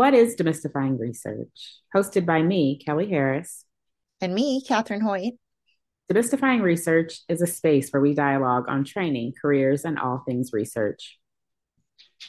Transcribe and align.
What 0.00 0.14
is 0.14 0.34
Demystifying 0.34 0.98
Research? 0.98 1.76
Hosted 1.94 2.24
by 2.24 2.40
me, 2.40 2.80
Kelly 2.82 3.10
Harris. 3.10 3.66
And 4.22 4.34
me, 4.34 4.62
Catherine 4.66 5.02
Hoyt. 5.02 5.34
Demystifying 6.10 6.62
Research 6.62 7.20
is 7.28 7.42
a 7.42 7.46
space 7.46 7.90
where 7.90 8.00
we 8.00 8.14
dialogue 8.14 8.64
on 8.66 8.82
training, 8.82 9.34
careers, 9.38 9.84
and 9.84 9.98
all 9.98 10.22
things 10.24 10.54
research. 10.54 11.18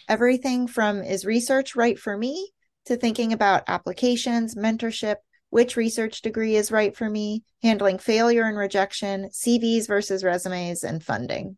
Everything 0.10 0.68
from 0.68 1.02
is 1.02 1.24
research 1.24 1.74
right 1.78 1.98
for 1.98 2.18
me 2.18 2.52
to 2.88 2.98
thinking 2.98 3.32
about 3.32 3.64
applications, 3.70 4.56
mentorship, 4.56 5.16
which 5.50 5.78
research 5.78 6.22
degree 6.22 6.58
is 6.58 6.74
right 6.74 6.94
for 6.94 7.10
me, 7.10 7.46
handling 7.64 8.00
failure 8.00 8.44
and 8.44 8.58
rejection, 8.58 9.30
CVs 9.30 9.88
versus 9.88 10.26
resumes, 10.26 10.84
and 10.84 11.02
funding. 11.02 11.56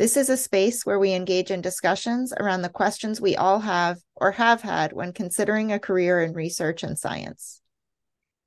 This 0.00 0.16
is 0.16 0.30
a 0.30 0.36
space 0.38 0.86
where 0.86 0.98
we 0.98 1.12
engage 1.12 1.50
in 1.50 1.60
discussions 1.60 2.32
around 2.40 2.62
the 2.62 2.70
questions 2.70 3.20
we 3.20 3.36
all 3.36 3.60
have 3.60 3.98
or 4.16 4.32
have 4.32 4.62
had 4.62 4.94
when 4.94 5.12
considering 5.12 5.72
a 5.72 5.78
career 5.78 6.22
in 6.22 6.32
research 6.32 6.82
and 6.82 6.98
science. 6.98 7.60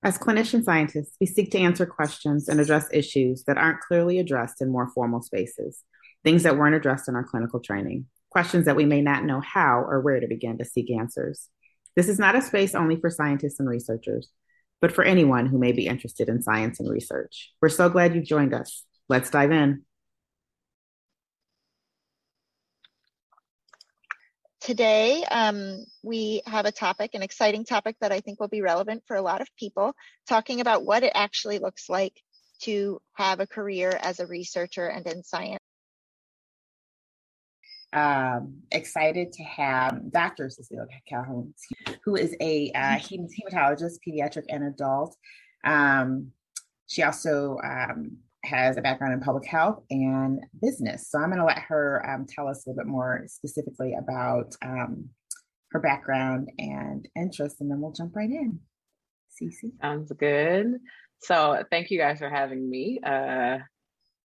As 0.02 0.18
clinician 0.18 0.64
scientists, 0.64 1.16
we 1.22 1.28
seek 1.28 1.52
to 1.52 1.60
answer 1.60 1.86
questions 1.86 2.50
and 2.50 2.60
address 2.60 2.88
issues 2.92 3.44
that 3.44 3.60
aren't 3.60 3.82
clearly 3.82 4.18
addressed 4.18 4.64
in 4.64 4.72
more 4.72 4.90
formal 4.96 5.22
spaces, 5.22 5.84
things 6.24 6.42
that 6.42 6.58
weren't 6.58 6.74
addressed 6.74 7.08
in 7.08 7.14
our 7.14 7.24
clinical 7.24 7.60
training, 7.60 8.08
questions 8.32 8.66
that 8.66 8.76
we 8.76 8.86
may 8.86 9.04
not 9.04 9.24
know 9.24 9.40
how 9.40 9.86
or 9.88 10.02
where 10.02 10.20
to 10.20 10.28
begin 10.28 10.58
to 10.58 10.66
seek 10.66 10.90
answers. 10.90 11.50
This 11.96 12.10
is 12.10 12.18
not 12.18 12.36
a 12.36 12.42
space 12.42 12.74
only 12.74 12.96
for 12.96 13.12
scientists 13.12 13.60
and 13.60 13.70
researchers, 13.70 14.28
but 14.82 14.92
for 14.92 15.04
anyone 15.04 15.46
who 15.46 15.60
may 15.60 15.72
be 15.72 15.86
interested 15.86 16.30
in 16.30 16.42
science 16.42 16.80
and 16.80 16.90
research. 16.90 17.52
We're 17.62 17.70
so 17.70 17.90
glad 17.90 18.16
you've 18.16 18.26
joined 18.26 18.56
us. 18.56 18.86
Let's 19.08 19.30
dive 19.30 19.52
in. 19.52 19.84
Today, 24.64 25.24
um, 25.30 25.84
we 26.04 26.42
have 26.48 26.66
a 26.66 26.72
topic, 26.72 27.12
an 27.14 27.22
exciting 27.22 27.66
topic 27.66 27.98
that 28.00 28.14
I 28.14 28.22
think 28.22 28.40
will 28.40 28.48
be 28.48 28.62
relevant 28.62 29.04
for 29.06 29.18
a 29.18 29.22
lot 29.22 29.42
of 29.42 29.50
people, 29.58 29.94
talking 30.28 30.62
about 30.62 30.86
what 30.86 31.04
it 31.04 31.12
actually 31.14 31.60
looks 31.60 31.90
like 31.90 32.14
to 32.62 33.02
have 33.14 33.42
a 33.42 33.48
career 33.48 33.98
as 34.02 34.22
a 34.22 34.28
researcher 34.28 34.88
and 34.88 35.06
in 35.06 35.22
science 35.22 35.60
um, 37.94 38.56
excited 38.72 39.32
to 39.34 39.44
have 39.44 40.12
Dr. 40.12 40.50
Cecilia 40.50 40.88
Calhoun, 41.08 41.54
who 42.04 42.16
is 42.16 42.36
a 42.42 42.72
uh, 42.72 42.98
hematologist, 42.98 44.00
pediatric 44.06 44.46
and 44.50 44.64
adult. 44.64 45.16
Um, 45.64 46.32
she 46.88 47.04
also 47.04 47.60
um, 47.64 48.18
has 48.44 48.78
a 48.78 48.82
background 48.82 49.14
in 49.14 49.22
public 49.22 49.46
health 49.46 49.84
and 49.90 50.40
business. 50.62 51.10
So 51.10 51.20
I'm 51.20 51.30
going 51.30 51.40
to 51.40 51.46
let 51.46 51.60
her 51.60 52.04
um, 52.10 52.26
tell 52.28 52.48
us 52.48 52.66
a 52.66 52.70
little 52.70 52.84
bit 52.84 52.92
more 52.92 53.24
specifically 53.28 53.96
about 53.98 54.56
um, 54.62 55.10
her 55.72 55.80
background 55.80 56.50
and 56.58 57.08
interests, 57.16 57.62
and 57.62 57.72
then 57.72 57.82
we'll 57.82 57.94
jump 57.94 58.16
right 58.16 58.30
in. 58.30 58.60
Cece. 59.42 59.72
Sounds 59.82 60.12
good. 60.12 60.76
So 61.22 61.64
thank 61.72 61.90
you 61.90 61.98
guys 61.98 62.20
for 62.20 62.30
having 62.30 62.70
me. 62.70 63.00
Uh, 63.04 63.60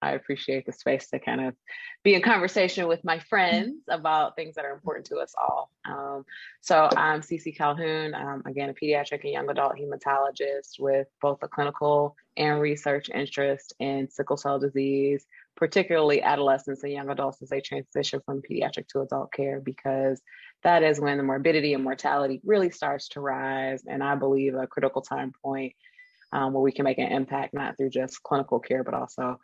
I 0.05 0.11
appreciate 0.11 0.65
the 0.65 0.71
space 0.71 1.07
to 1.07 1.19
kind 1.19 1.41
of 1.41 1.55
be 2.03 2.13
in 2.13 2.21
conversation 2.21 2.87
with 2.87 3.03
my 3.03 3.17
friends 3.17 3.81
about 3.89 4.35
things 4.35 4.53
that 4.55 4.65
are 4.65 4.73
important 4.73 5.07
to 5.07 5.17
us 5.17 5.33
all. 5.41 5.71
Um, 5.83 6.25
so 6.61 6.87
I'm 6.95 7.21
Cece 7.21 7.57
Calhoun, 7.57 8.13
um, 8.13 8.43
again, 8.45 8.69
a 8.69 8.73
pediatric 8.73 9.23
and 9.23 9.33
young 9.33 9.49
adult 9.49 9.73
hematologist 9.75 10.79
with 10.79 11.07
both 11.21 11.39
a 11.41 11.47
clinical 11.47 12.15
and 12.37 12.61
research 12.61 13.09
interest 13.09 13.73
in 13.79 14.09
sickle 14.09 14.37
cell 14.37 14.59
disease, 14.59 15.25
particularly 15.57 16.21
adolescents 16.21 16.83
and 16.83 16.93
young 16.93 17.09
adults 17.09 17.41
as 17.41 17.49
they 17.49 17.61
transition 17.61 18.21
from 18.25 18.43
pediatric 18.43 18.87
to 18.89 19.01
adult 19.01 19.33
care, 19.33 19.59
because 19.59 20.21
that 20.63 20.83
is 20.83 20.99
when 20.99 21.17
the 21.17 21.23
morbidity 21.23 21.73
and 21.73 21.83
mortality 21.83 22.41
really 22.45 22.69
starts 22.69 23.07
to 23.09 23.21
rise. 23.21 23.83
And 23.87 24.03
I 24.03 24.13
believe 24.15 24.53
a 24.53 24.67
critical 24.67 25.01
time 25.01 25.31
point 25.43 25.73
um, 26.31 26.53
where 26.53 26.61
we 26.61 26.71
can 26.71 26.83
make 26.83 26.99
an 26.99 27.11
impact, 27.11 27.53
not 27.53 27.77
through 27.77 27.91
just 27.91 28.21
clinical 28.21 28.59
care, 28.59 28.83
but 28.83 28.93
also 28.93 29.39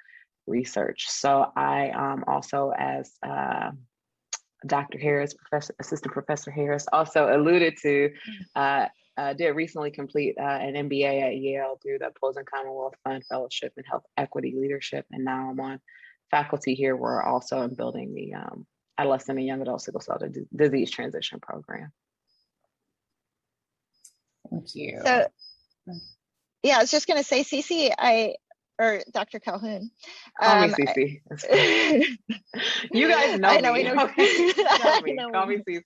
research. 0.48 1.10
So 1.10 1.52
I 1.56 1.90
um, 1.90 2.24
also, 2.28 2.72
as 2.78 3.12
uh, 3.26 3.72
Dr. 4.68 5.00
Harris, 5.00 5.34
Professor, 5.34 5.74
Assistant 5.80 6.14
Professor 6.14 6.52
Harris, 6.52 6.86
also 6.92 7.36
alluded 7.36 7.78
to, 7.78 8.10
mm. 8.10 8.46
uh, 8.56 8.88
uh, 9.18 9.34
did 9.34 9.50
recently 9.52 9.92
complete 9.92 10.36
uh, 10.40 10.44
an 10.44 10.90
MBA 10.90 11.22
at 11.22 11.38
Yale 11.38 11.80
through 11.82 12.00
the 12.00 12.08
Opposing 12.08 12.46
Commonwealth 12.46 12.94
Fund 13.04 13.24
Fellowship 13.28 13.74
in 13.78 13.84
Health 13.84 14.04
Equity 14.18 14.54
Leadership, 14.58 15.06
and 15.12 15.26
now 15.26 15.50
I'm 15.50 15.60
on 15.60 15.80
faculty 16.30 16.76
here. 16.76 16.96
We're 16.96 17.24
also 17.24 17.62
in 17.64 17.76
building 17.76 18.14
the 18.14 18.36
um, 18.36 18.66
adolescent 18.98 19.38
and 19.38 19.48
young 19.48 19.62
adult 19.62 19.82
sickle 19.82 20.02
cell 20.02 20.20
disease 20.56 20.92
transition 20.92 21.40
program. 21.40 21.92
Thank 24.50 24.76
you. 24.76 25.02
So, 25.04 25.28
yeah, 26.64 26.78
I 26.78 26.82
was 26.82 26.92
just 26.92 27.08
going 27.08 27.18
to 27.18 27.24
say, 27.24 27.44
Cece, 27.44 27.92
I 27.98 28.36
or 28.82 29.02
Dr. 29.12 29.40
Calhoun. 29.40 29.92
Call 30.42 30.64
um, 30.64 30.72
me 30.72 30.76
Cece. 30.76 31.22
you 32.92 33.08
guys 33.08 33.40
know 33.40 33.50
I 33.50 33.62
know, 33.62 33.74
me. 33.74 33.80
I 33.88 33.94
know. 33.94 34.04
Okay. 34.06 34.54
Call 34.54 35.02
me, 35.02 35.18
Call 35.32 35.46
me 35.46 35.58
Cece. 35.58 35.84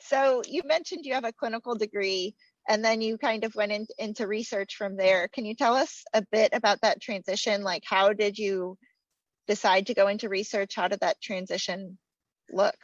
So 0.00 0.42
you 0.46 0.62
mentioned 0.64 1.04
you 1.04 1.14
have 1.14 1.24
a 1.24 1.32
clinical 1.32 1.74
degree 1.74 2.36
and 2.68 2.84
then 2.84 3.00
you 3.00 3.18
kind 3.18 3.44
of 3.44 3.54
went 3.56 3.72
in, 3.72 3.86
into 3.98 4.26
research 4.28 4.76
from 4.76 4.96
there. 4.96 5.28
Can 5.28 5.44
you 5.44 5.54
tell 5.54 5.74
us 5.74 6.04
a 6.14 6.24
bit 6.30 6.50
about 6.52 6.80
that 6.82 7.02
transition? 7.02 7.62
Like 7.62 7.82
how 7.84 8.12
did 8.12 8.38
you 8.38 8.78
decide 9.48 9.88
to 9.88 9.94
go 9.94 10.06
into 10.06 10.28
research? 10.28 10.76
How 10.76 10.86
did 10.88 11.00
that 11.00 11.20
transition 11.20 11.98
look? 12.50 12.76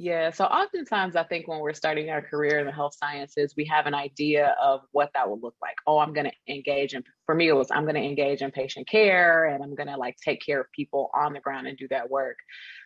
Yeah, 0.00 0.30
so 0.30 0.44
oftentimes 0.44 1.16
I 1.16 1.24
think 1.24 1.48
when 1.48 1.58
we're 1.58 1.72
starting 1.74 2.08
our 2.08 2.22
career 2.22 2.60
in 2.60 2.66
the 2.66 2.72
health 2.72 2.94
sciences, 2.96 3.54
we 3.56 3.64
have 3.64 3.86
an 3.86 3.94
idea 3.96 4.54
of 4.62 4.82
what 4.92 5.10
that 5.14 5.28
will 5.28 5.40
look 5.40 5.56
like. 5.60 5.74
Oh, 5.88 5.98
I'm 5.98 6.12
going 6.12 6.30
to 6.30 6.52
engage 6.54 6.94
in, 6.94 7.02
for 7.26 7.34
me, 7.34 7.48
it 7.48 7.52
was 7.52 7.66
I'm 7.72 7.82
going 7.82 7.96
to 7.96 8.00
engage 8.00 8.40
in 8.40 8.52
patient 8.52 8.86
care 8.88 9.46
and 9.46 9.60
I'm 9.60 9.74
going 9.74 9.88
to 9.88 9.96
like 9.96 10.14
take 10.24 10.40
care 10.40 10.60
of 10.60 10.68
people 10.70 11.10
on 11.16 11.32
the 11.32 11.40
ground 11.40 11.66
and 11.66 11.76
do 11.76 11.88
that 11.88 12.08
work. 12.08 12.36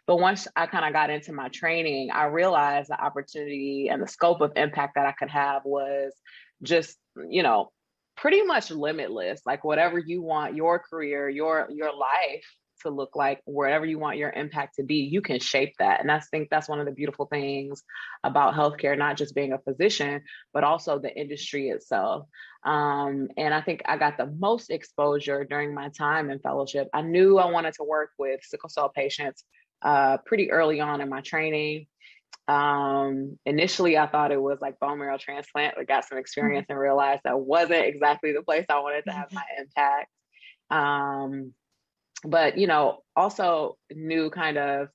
But 0.07 0.21
once 0.21 0.49
I 0.57 0.65
kind 0.65 0.87
of 0.87 0.95
got 0.95 1.11
into 1.11 1.35
my 1.35 1.49
training, 1.49 2.11
I 2.11 2.25
realized 2.25 2.89
the 2.89 2.99
opportunity 2.99 3.89
and 3.93 4.03
the 4.03 4.09
scope 4.09 4.41
of 4.41 4.53
impact 4.57 4.95
that 4.95 5.05
I 5.05 5.13
could 5.13 5.31
have 5.31 5.61
was 5.67 6.15
just, 6.63 6.97
you 7.29 7.43
know, 7.43 7.73
pretty 8.17 8.41
much 8.41 8.71
limitless. 8.71 9.43
Like 9.45 9.65
whatever 9.65 9.99
you 9.99 10.23
want 10.23 10.57
your 10.57 10.79
career, 10.79 11.29
your 11.29 11.69
your 11.71 11.95
life 11.95 12.47
to 12.83 12.91
look 12.91 13.17
like 13.17 13.41
wherever 13.45 13.85
you 13.85 13.99
want 13.99 14.19
your 14.19 14.31
impact 14.31 14.77
to 14.77 14.83
be 14.83 14.97
you 14.97 15.21
can 15.21 15.41
shape 15.41 15.75
that. 15.79 16.01
And 16.01 16.11
i 16.11 16.21
think 16.21 16.49
that's 16.51 16.69
one 16.69 16.81
of 16.81 16.87
the 16.87 16.93
beautiful 16.93 17.27
things 17.27 17.83
about 18.25 18.55
healthcare 18.55 18.97
not 18.97 19.17
just 19.17 19.35
being 19.35 19.53
a 19.53 19.59
physician 19.59 20.23
but 20.53 20.65
also 20.65 20.99
the 20.99 21.15
industry 21.15 21.69
itself. 21.69 22.27
Um, 22.65 23.29
and 23.37 23.53
i 23.53 23.61
think 23.61 23.83
i 23.87 23.97
got 23.97 24.17
the 24.17 24.27
most 24.27 24.71
exposure 24.71 25.45
during 25.45 25.75
my 25.75 25.89
time 25.91 26.31
in 26.31 26.39
fellowship. 26.39 26.89
I 26.93 27.03
knew 27.03 27.39
i 27.39 27.51
wanted 27.51 27.75
to 27.75 27.85
work 27.85 28.11
with 28.19 28.41
sickle 28.43 28.69
cell 28.69 28.89
patients 28.89 29.45
uh, 29.83 30.19
pretty 30.25 30.51
early 30.53 30.81
on 30.81 31.01
in 31.01 31.09
my 31.09 31.21
training. 31.23 31.87
Um, 32.49 33.39
initially 33.47 33.97
i 33.97 34.07
thought 34.09 34.33
it 34.33 34.43
was 34.43 34.59
like 34.61 34.81
bone 34.81 34.99
marrow 34.99 35.17
transplant 35.17 35.75
but 35.77 35.87
got 35.87 36.05
some 36.05 36.19
experience 36.19 36.67
and 36.69 36.79
realized 36.79 37.23
that 37.25 37.39
wasn't 37.39 37.87
exactly 37.87 38.33
the 38.33 38.43
place 38.43 38.67
i 38.69 38.81
wanted 38.81 39.05
to 39.07 39.13
have 39.13 39.33
my 39.33 39.45
impact. 39.59 40.09
Um, 40.73 41.53
but 42.25 42.57
you 42.59 42.67
know 42.67 43.03
also 43.17 43.77
knew 43.95 44.31
kind 44.31 44.59
of 44.59 44.89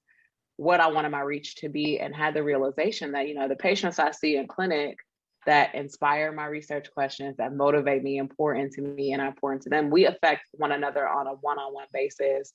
what 0.57 0.79
i 0.79 0.87
wanted 0.87 1.09
my 1.09 1.21
reach 1.21 1.55
to 1.55 1.69
be 1.69 1.99
and 1.99 2.15
had 2.15 2.33
the 2.33 2.43
realization 2.43 3.11
that 3.11 3.27
you 3.27 3.35
know 3.35 3.47
the 3.47 3.55
patients 3.55 3.99
i 3.99 4.11
see 4.11 4.37
in 4.37 4.47
clinic 4.47 4.97
that 5.45 5.73
inspire 5.75 6.31
my 6.31 6.45
research 6.45 6.91
questions 6.93 7.37
that 7.37 7.55
motivate 7.55 8.03
me 8.03 8.17
important 8.17 8.71
to 8.73 8.81
me 8.81 9.13
and 9.13 9.21
important 9.21 9.61
to 9.61 9.69
them 9.69 9.89
we 9.89 10.05
affect 10.05 10.41
one 10.53 10.71
another 10.71 11.07
on 11.07 11.25
a 11.25 11.31
one-on-one 11.31 11.87
basis. 11.93 12.53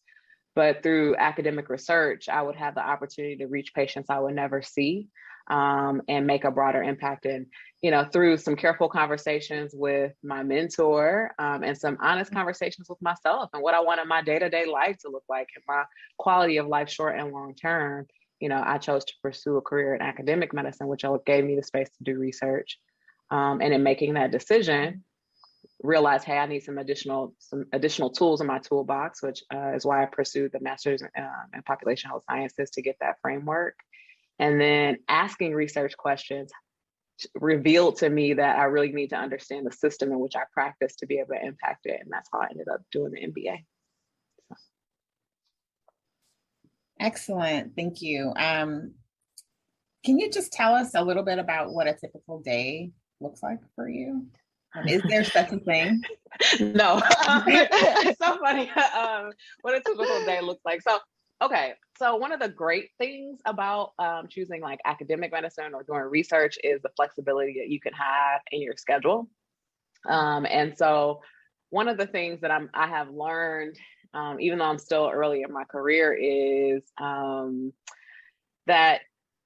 But 0.55 0.83
through 0.83 1.17
academic 1.17 1.71
research 1.71 2.29
i 2.29 2.43
would 2.43 2.57
have 2.57 2.75
the 2.75 2.87
opportunity 2.87 3.37
to 3.37 3.47
reach 3.47 3.73
patients 3.75 4.11
i 4.11 4.19
would 4.19 4.35
never 4.35 4.61
see 4.61 5.09
um, 5.49 6.03
and 6.09 6.27
make 6.27 6.45
a 6.45 6.51
broader 6.51 6.83
impact. 6.83 7.27
And, 7.27 7.47
you 7.81 7.91
know, 7.91 8.05
through 8.05 8.37
some 8.39 8.57
careful 8.57 8.89
conversations 8.89 9.73
with 9.75 10.13
my 10.23 10.43
mentor 10.43 11.33
um, 11.39 11.63
and 11.63 11.77
some 11.77 11.99
honest 12.01 12.31
mm-hmm. 12.31 12.39
conversations 12.39 12.89
with 12.89 13.01
myself 13.03 13.51
and 13.53 13.63
what 13.63 13.75
I 13.75 13.81
wanted 13.81 14.07
my 14.07 14.23
day 14.23 14.39
to 14.39 14.49
day 14.49 14.67
life 14.67 14.99
to 14.99 15.11
look 15.11 15.25
like 15.29 15.49
and 15.55 15.65
my 15.67 15.85
quality 16.19 16.59
of 16.59 16.67
life, 16.67 16.89
short 16.89 17.19
and 17.19 17.33
long 17.33 17.55
term, 17.55 18.07
you 18.41 18.49
know, 18.49 18.63
I 18.65 18.79
chose 18.79 19.05
to 19.05 19.15
pursue 19.23 19.57
a 19.57 19.63
career 19.63 19.95
in 19.95 20.03
academic 20.03 20.53
medicine, 20.53 20.89
which 20.89 21.05
gave 21.27 21.45
me 21.45 21.57
the 21.57 21.63
space 21.63 21.89
to 21.99 22.05
do 22.05 22.19
research. 22.19 22.79
Um, 23.31 23.61
and 23.61 23.73
in 23.73 23.83
making 23.83 24.15
that 24.15 24.31
decision, 24.31 25.05
realized, 25.83 26.25
hey, 26.25 26.39
I 26.39 26.47
need 26.47 26.61
some 26.61 26.79
additional 26.79 27.35
some 27.39 27.67
additional 27.73 28.11
tools 28.11 28.41
in 28.41 28.47
my 28.47 28.59
toolbox, 28.59 29.23
which 29.23 29.43
uh, 29.55 29.73
is 29.75 29.85
why 29.85 30.03
I 30.03 30.07
pursued 30.07 30.53
the 30.53 30.61
master's 30.61 31.03
uh, 31.03 31.43
in 31.55 31.63
population 31.63 32.11
health 32.11 32.25
sciences 32.29 32.71
to 32.71 32.83
get 32.83 32.97
that 33.01 33.17
framework. 33.21 33.77
And 34.43 34.61
then 34.61 34.97
asking 35.09 35.55
research 35.55 35.97
questions 35.97 36.51
revealed 37.37 37.99
to 37.99 38.11
me 38.11 38.35
that 38.35 38.59
I 38.59 38.65
really 38.65 38.91
need 38.91 39.11
to 39.11 39.17
understand 39.17 39.65
the 39.65 39.71
system 39.71 40.11
in 40.11 40.19
which 40.19 40.35
I 40.35 40.41
practice 40.53 40.97
to 40.97 41.07
be 41.07 41.21
able 41.21 41.35
to 41.35 41.47
impact 41.47 41.87
it. 41.87 42.01
And 42.03 42.11
that's 42.11 42.29
how 42.33 42.41
I 42.41 42.49
ended 42.51 42.67
up 42.67 42.81
doing 42.91 43.13
the 43.13 43.21
MBA. 43.21 43.65
So. 44.49 44.57
Excellent. 46.99 47.77
Thank 47.77 48.03
you. 48.03 48.33
Um, 48.37 48.95
can 50.05 50.19
you 50.19 50.29
just 50.29 50.53
tell 50.53 50.75
us 50.75 50.91
a 50.97 51.05
little 51.05 51.23
bit 51.23 51.39
about 51.39 51.73
what 51.73 51.87
a 51.87 51.95
typical 51.95 52.41
day 52.41 52.91
looks 53.21 53.45
like 53.45 53.61
for 53.77 53.89
you? 53.89 54.27
Um, 54.75 54.89
is 54.89 55.03
there 55.09 55.23
such 55.23 55.53
a 55.53 55.59
thing? 55.59 56.03
no. 56.61 57.01
it's 57.47 58.19
so 58.19 58.39
funny 58.39 58.71
um, 58.99 59.31
what 59.61 59.77
a 59.77 59.81
typical 59.81 60.25
day 60.25 60.41
looks 60.41 60.63
like. 60.65 60.83
So, 60.83 60.99
okay. 61.43 61.75
So, 61.99 62.17
one 62.17 62.33
of 62.33 62.41
the 62.41 62.49
great 62.49 62.91
things 62.99 63.41
about 63.45 63.93
um, 63.99 64.27
choosing 64.29 64.61
like 64.61 64.81
academic 64.85 65.33
medicine 65.33 65.75
or 65.75 65.83
doing 65.83 66.01
research 66.03 66.59
is 66.65 66.81
the 66.83 66.91
flexibility 66.97 67.55
that 67.61 67.69
you 67.69 67.81
can 67.81 67.93
have 67.93 68.41
in 68.51 68.63
your 68.63 68.77
schedule. 68.77 69.29
Um, 70.09 70.47
and 70.47 70.77
so, 70.77 71.21
one 71.71 71.89
of 71.89 71.99
the 71.99 72.07
things 72.07 72.41
that 72.41 72.51
I'm 72.51 72.71
I 72.75 72.87
have 72.89 73.11
learned, 73.11 73.79
um, 74.15 74.41
even 74.41 74.59
though 74.59 74.67
I'm 74.67 74.79
still 74.79 75.11
early 75.13 75.43
in 75.43 75.53
my 75.53 75.65
career, 75.65 76.13
is 76.13 76.83
um, 77.01 77.73
that 78.67 79.03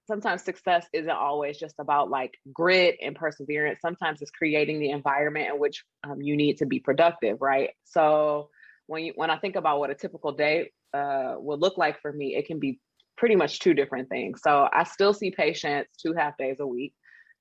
sometimes 0.06 0.42
success 0.42 0.86
isn't 0.92 1.10
always 1.10 1.58
just 1.58 1.74
about 1.78 2.10
like 2.10 2.34
grit 2.52 2.96
and 3.02 3.16
perseverance. 3.16 3.80
Sometimes 3.80 4.22
it's 4.22 4.30
creating 4.30 4.78
the 4.78 4.90
environment 4.90 5.48
in 5.52 5.58
which 5.58 5.84
um, 6.04 6.22
you 6.22 6.36
need 6.36 6.58
to 6.58 6.66
be 6.66 6.78
productive, 6.78 7.38
right? 7.40 7.70
So 7.84 8.50
when 8.86 9.04
you 9.04 9.12
when 9.16 9.30
I 9.30 9.38
think 9.38 9.56
about 9.56 9.78
what 9.80 9.90
a 9.90 9.94
typical 9.94 10.32
day 10.32 10.70
uh, 10.94 11.34
would 11.38 11.60
look 11.60 11.78
like 11.78 12.00
for 12.00 12.12
me, 12.12 12.36
it 12.36 12.46
can 12.46 12.58
be 12.58 12.80
pretty 13.16 13.36
much 13.36 13.60
two 13.60 13.74
different 13.74 14.08
things. 14.08 14.40
So 14.42 14.68
I 14.72 14.84
still 14.84 15.14
see 15.14 15.30
patients 15.30 15.96
two 16.00 16.12
half 16.12 16.36
days 16.36 16.56
a 16.60 16.66
week. 16.66 16.94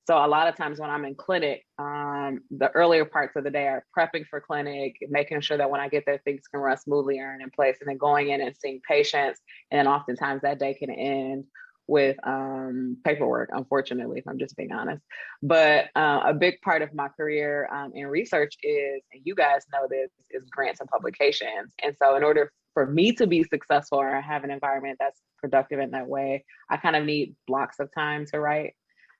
So 0.06 0.16
a 0.16 0.28
lot 0.28 0.46
of 0.46 0.54
times 0.54 0.78
when 0.78 0.88
I'm 0.88 1.04
in 1.04 1.16
clinic, 1.16 1.64
um, 1.80 2.40
the 2.52 2.70
earlier 2.70 3.04
parts 3.04 3.34
of 3.34 3.42
the 3.42 3.50
day 3.50 3.66
are 3.66 3.84
prepping 3.96 4.24
for 4.30 4.40
clinic, 4.40 4.94
making 5.08 5.40
sure 5.40 5.58
that 5.58 5.68
when 5.68 5.80
I 5.80 5.88
get 5.88 6.04
there, 6.06 6.20
things 6.24 6.42
can 6.48 6.60
run 6.60 6.76
smoothly 6.76 7.18
and 7.18 7.42
in 7.42 7.50
place, 7.50 7.78
and 7.80 7.90
then 7.90 7.96
going 7.96 8.30
in 8.30 8.40
and 8.40 8.54
seeing 8.56 8.80
patients. 8.88 9.40
And 9.70 9.80
then 9.80 9.88
oftentimes 9.88 10.42
that 10.42 10.60
day 10.60 10.74
can 10.74 10.90
end 10.90 11.44
with 11.88 12.16
um, 12.24 12.96
paperwork, 13.04 13.50
unfortunately, 13.52 14.18
if 14.18 14.28
I'm 14.28 14.38
just 14.38 14.56
being 14.56 14.72
honest. 14.72 15.02
But 15.42 15.86
uh, 15.94 16.22
a 16.26 16.34
big 16.34 16.60
part 16.62 16.82
of 16.82 16.92
my 16.94 17.08
career 17.08 17.68
um, 17.72 17.92
in 17.94 18.06
research 18.06 18.54
is, 18.62 19.02
and 19.12 19.22
you 19.24 19.34
guys 19.34 19.62
know 19.72 19.86
this, 19.88 20.10
is 20.30 20.48
grants 20.50 20.80
and 20.80 20.88
publications. 20.88 21.72
And 21.82 21.94
so, 21.96 22.16
in 22.16 22.24
order 22.24 22.50
for 22.74 22.86
me 22.86 23.12
to 23.12 23.26
be 23.26 23.42
successful 23.44 23.98
or 23.98 24.20
have 24.20 24.44
an 24.44 24.50
environment 24.50 24.98
that's 25.00 25.20
productive 25.38 25.78
in 25.78 25.92
that 25.92 26.06
way, 26.06 26.44
I 26.70 26.76
kind 26.76 26.96
of 26.96 27.04
need 27.04 27.34
blocks 27.46 27.78
of 27.78 27.88
time 27.94 28.26
to 28.26 28.40
write. 28.40 28.74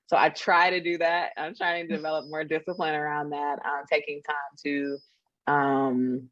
So 0.07 0.15
I 0.15 0.29
try 0.29 0.69
to 0.69 0.81
do 0.81 0.97
that. 0.99 1.31
I'm 1.37 1.53
trying 1.53 1.87
to 1.87 1.95
develop 1.95 2.29
more 2.29 2.43
discipline 2.43 2.95
around 2.95 3.31
that, 3.31 3.59
um, 3.65 3.83
taking 3.91 4.21
time 4.23 4.35
to 4.63 4.97
um, 5.47 6.29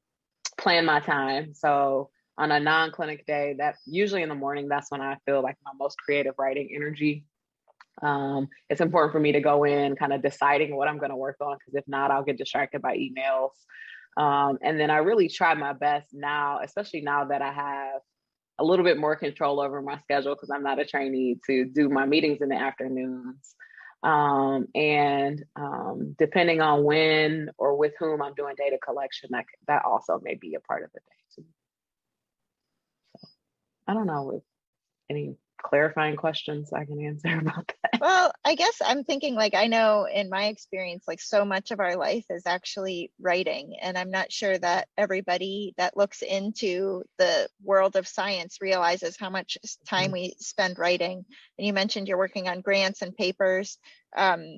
plan 0.58 0.86
my 0.86 1.02
time. 1.02 1.54
So 1.54 2.10
on 2.38 2.52
a 2.52 2.60
non-clinic 2.60 3.26
day 3.26 3.56
that 3.58 3.76
usually 3.86 4.22
in 4.22 4.30
the 4.30 4.36
morning 4.36 4.68
that's 4.68 4.92
when 4.92 5.02
i 5.02 5.16
feel 5.26 5.42
like 5.42 5.56
my 5.66 5.72
most 5.80 5.98
creative 5.98 6.36
writing 6.38 6.70
energy. 6.74 7.26
Um, 8.02 8.50
it's 8.70 8.82
important 8.82 9.14
for 9.14 9.22
me 9.22 9.32
to 9.32 9.40
go 9.40 9.64
in 9.64 9.96
kind 9.96 10.12
of 10.12 10.22
deciding 10.22 10.76
what 10.76 10.88
i'm 10.88 10.98
going 10.98 11.12
to 11.12 11.16
work 11.16 11.38
on 11.40 11.58
because 11.58 11.76
if 11.76 11.88
not 11.88 12.12
i'll 12.12 12.24
get 12.24 12.38
distracted 12.38 12.82
by 12.82 12.98
emails. 12.98 13.52
Um, 14.22 14.58
and 14.62 14.80
then 14.80 14.90
i 14.90 14.98
really 14.98 15.30
try 15.30 15.54
my 15.54 15.74
best 15.74 16.08
now 16.14 16.60
especially 16.64 17.02
now 17.02 17.26
that 17.26 17.42
i 17.42 17.52
have 17.52 18.02
a 18.60 18.64
little 18.64 18.86
bit 18.86 18.98
more 18.98 19.16
control 19.16 19.62
over 19.62 19.82
my 19.82 19.98
schedule 20.00 20.36
because 20.36 20.50
i'm 20.54 20.64
not 20.64 20.80
a 20.80 20.86
trainee 20.86 21.38
to 21.48 21.66
do 21.66 21.90
my 21.90 22.06
meetings 22.06 22.42
in 22.42 22.50
the 22.50 22.56
afternoons. 22.56 23.56
Um, 24.04 24.68
and 24.76 25.44
um, 25.56 26.16
depending 26.20 26.62
on 26.62 26.84
when 26.84 27.50
or 27.58 27.76
with 27.76 27.94
whom 27.98 28.22
i'm 28.22 28.36
doing 28.36 28.56
data 28.58 28.78
collection 28.78 29.30
that, 29.32 29.46
that 29.68 29.84
also 29.86 30.20
may 30.22 30.36
be 30.36 30.56
a 30.56 30.60
part 30.60 30.84
of 30.84 30.92
the 30.94 31.00
day 31.00 31.16
too 31.34 31.46
I 33.88 33.94
don't 33.94 34.08
know 34.08 34.32
if 34.38 34.44
any 35.10 35.36
clarifying 35.66 36.16
questions 36.16 36.72
I 36.74 36.86
can 36.86 37.02
answer 37.02 37.40
about 37.40 37.68
that. 37.68 38.02
Well, 38.02 38.32
I 38.44 38.56
guess 38.56 38.82
I'm 38.86 39.04
thinking 39.04 39.36
like 39.36 39.56
I 39.56 39.68
know 39.68 40.08
in 40.12 40.30
my 40.30 40.46
experience, 40.46 41.06
like 41.08 41.22
so 41.22 41.46
much 41.46 41.72
of 41.72 41.80
our 41.80 41.96
life 41.96 42.26
is 42.30 42.44
actually 42.46 43.12
writing. 43.20 43.76
And 43.82 43.98
I'm 43.98 44.12
not 44.12 44.32
sure 44.32 44.58
that 44.58 44.88
everybody 44.98 45.74
that 45.78 45.98
looks 45.98 46.22
into 46.22 47.04
the 47.18 47.48
world 47.64 47.96
of 47.96 48.08
science 48.08 48.58
realizes 48.62 49.18
how 49.18 49.30
much 49.30 49.58
time 49.88 50.06
mm-hmm. 50.06 50.14
we 50.14 50.36
spend 50.40 50.78
writing. 50.78 51.26
And 51.58 51.68
you 51.68 51.74
mentioned 51.74 52.08
you're 52.08 52.18
working 52.18 52.48
on 52.48 52.62
grants 52.62 53.02
and 53.02 53.16
papers. 53.16 53.78
Um, 54.16 54.58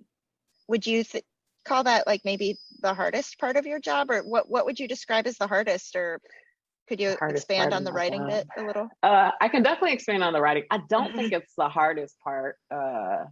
would 0.68 0.86
you 0.86 1.04
th- 1.04 1.24
call 1.66 1.84
that 1.84 2.08
like 2.08 2.22
maybe 2.26 2.58
the 2.82 2.94
hardest 2.94 3.40
part 3.40 3.58
of 3.58 3.66
your 3.66 3.80
job 3.80 4.10
or 4.10 4.22
what, 4.22 4.50
what 4.50 4.66
would 4.66 4.80
you 4.80 4.88
describe 4.88 5.28
as 5.28 5.38
the 5.38 5.48
hardest 5.48 5.96
or 5.96 6.20
could 6.88 7.00
you 7.00 7.16
expand 7.22 7.74
on 7.74 7.84
the 7.84 7.92
writing 7.92 8.26
bit 8.28 8.48
a 8.58 8.64
little? 8.64 8.88
Uh, 9.04 9.32
I 9.42 9.50
can 9.50 9.64
definitely 9.64 9.94
expand 9.94 10.24
on 10.24 10.34
the 10.34 10.42
writing. 10.42 10.64
I 10.72 10.80
don't 10.90 11.16
think 11.16 11.34
it's 11.34 11.54
the 11.58 11.70
hardest 11.70 12.18
part. 12.24 12.56
Uh, 12.74 13.26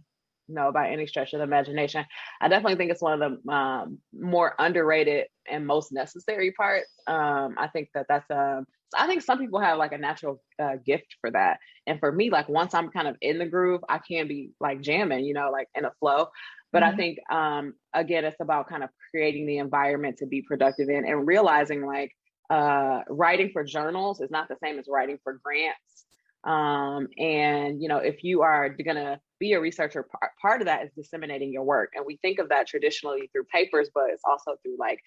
no, 0.48 0.70
by 0.72 0.90
any 0.90 1.06
stretch 1.06 1.32
of 1.32 1.38
the 1.38 1.44
imagination. 1.44 2.04
I 2.40 2.48
definitely 2.48 2.76
think 2.76 2.90
it's 2.90 3.02
one 3.02 3.20
of 3.20 3.32
the 3.44 3.52
um, 3.52 3.98
more 4.12 4.54
underrated 4.58 5.26
and 5.50 5.66
most 5.66 5.92
necessary 5.92 6.52
parts. 6.52 6.90
Um, 7.06 7.54
I 7.58 7.68
think 7.68 7.88
that 7.94 8.06
that's 8.08 8.28
a. 8.30 8.58
Um, 8.58 8.66
I 8.96 9.08
think 9.08 9.22
some 9.22 9.38
people 9.38 9.58
have 9.58 9.78
like 9.78 9.92
a 9.92 9.98
natural 9.98 10.40
uh, 10.62 10.76
gift 10.84 11.16
for 11.20 11.30
that, 11.32 11.58
and 11.86 11.98
for 11.98 12.12
me, 12.12 12.30
like 12.30 12.48
once 12.48 12.72
I'm 12.72 12.90
kind 12.90 13.08
of 13.08 13.16
in 13.20 13.38
the 13.38 13.46
groove, 13.46 13.80
I 13.88 13.98
can 13.98 14.28
be 14.28 14.50
like 14.60 14.80
jamming, 14.80 15.24
you 15.24 15.34
know, 15.34 15.50
like 15.50 15.68
in 15.74 15.84
a 15.84 15.92
flow. 15.98 16.28
But 16.72 16.82
mm-hmm. 16.82 16.92
I 16.92 16.96
think 16.96 17.18
um, 17.30 17.74
again, 17.94 18.24
it's 18.24 18.40
about 18.40 18.68
kind 18.68 18.84
of 18.84 18.90
creating 19.10 19.46
the 19.46 19.58
environment 19.58 20.18
to 20.18 20.26
be 20.26 20.42
productive 20.42 20.88
in 20.88 21.04
and 21.04 21.26
realizing 21.26 21.84
like 21.84 22.12
uh, 22.50 23.00
writing 23.08 23.50
for 23.52 23.64
journals 23.64 24.20
is 24.20 24.30
not 24.30 24.48
the 24.48 24.56
same 24.62 24.78
as 24.78 24.86
writing 24.88 25.18
for 25.22 25.40
grants. 25.42 26.04
Um, 26.44 27.08
and 27.18 27.82
you 27.82 27.88
know, 27.88 27.98
if 27.98 28.22
you 28.22 28.42
are 28.42 28.68
gonna 28.68 29.20
be 29.38 29.52
a 29.54 29.60
researcher, 29.60 30.06
part, 30.40 30.62
of 30.62 30.66
that 30.66 30.84
is 30.84 30.90
disseminating 30.96 31.52
your 31.52 31.64
work. 31.64 31.92
And 31.94 32.06
we 32.06 32.16
think 32.22 32.38
of 32.38 32.48
that 32.48 32.66
traditionally 32.66 33.28
through 33.32 33.44
papers, 33.44 33.90
but 33.92 34.04
it's 34.10 34.22
also 34.24 34.56
through 34.62 34.76
like 34.78 35.00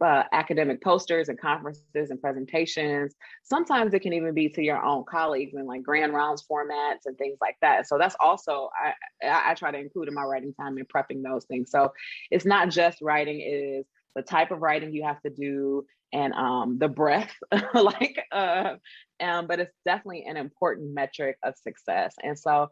uh, 0.00 0.22
academic 0.32 0.82
posters 0.82 1.28
and 1.28 1.40
conferences 1.40 2.10
and 2.10 2.20
presentations. 2.20 3.14
Sometimes 3.42 3.94
it 3.94 4.00
can 4.00 4.12
even 4.12 4.34
be 4.34 4.48
to 4.50 4.62
your 4.62 4.82
own 4.84 5.04
colleagues 5.08 5.54
in 5.54 5.66
like 5.66 5.82
grand 5.82 6.12
rounds 6.12 6.44
formats 6.48 7.06
and 7.06 7.16
things 7.18 7.38
like 7.40 7.56
that. 7.62 7.88
So 7.88 7.98
that's 7.98 8.16
also 8.20 8.70
I, 8.78 9.50
I 9.50 9.54
try 9.54 9.70
to 9.70 9.78
include 9.78 10.08
in 10.08 10.14
my 10.14 10.24
writing 10.24 10.54
time 10.54 10.76
and 10.76 10.88
prepping 10.88 11.22
those 11.22 11.44
things. 11.46 11.70
So 11.70 11.92
it's 12.30 12.44
not 12.44 12.68
just 12.68 13.00
writing; 13.00 13.40
it 13.40 13.44
is 13.44 13.86
the 14.14 14.22
type 14.22 14.50
of 14.50 14.60
writing 14.60 14.92
you 14.92 15.04
have 15.04 15.20
to 15.22 15.30
do 15.30 15.86
and 16.12 16.32
um, 16.34 16.78
the 16.78 16.88
breath, 16.88 17.32
like, 17.74 18.24
uh, 18.32 18.74
um, 19.20 19.46
but 19.46 19.60
it's 19.60 19.74
definitely 19.84 20.24
an 20.28 20.36
important 20.36 20.92
metric 20.92 21.36
of 21.42 21.54
success. 21.56 22.14
And 22.22 22.38
so 22.38 22.70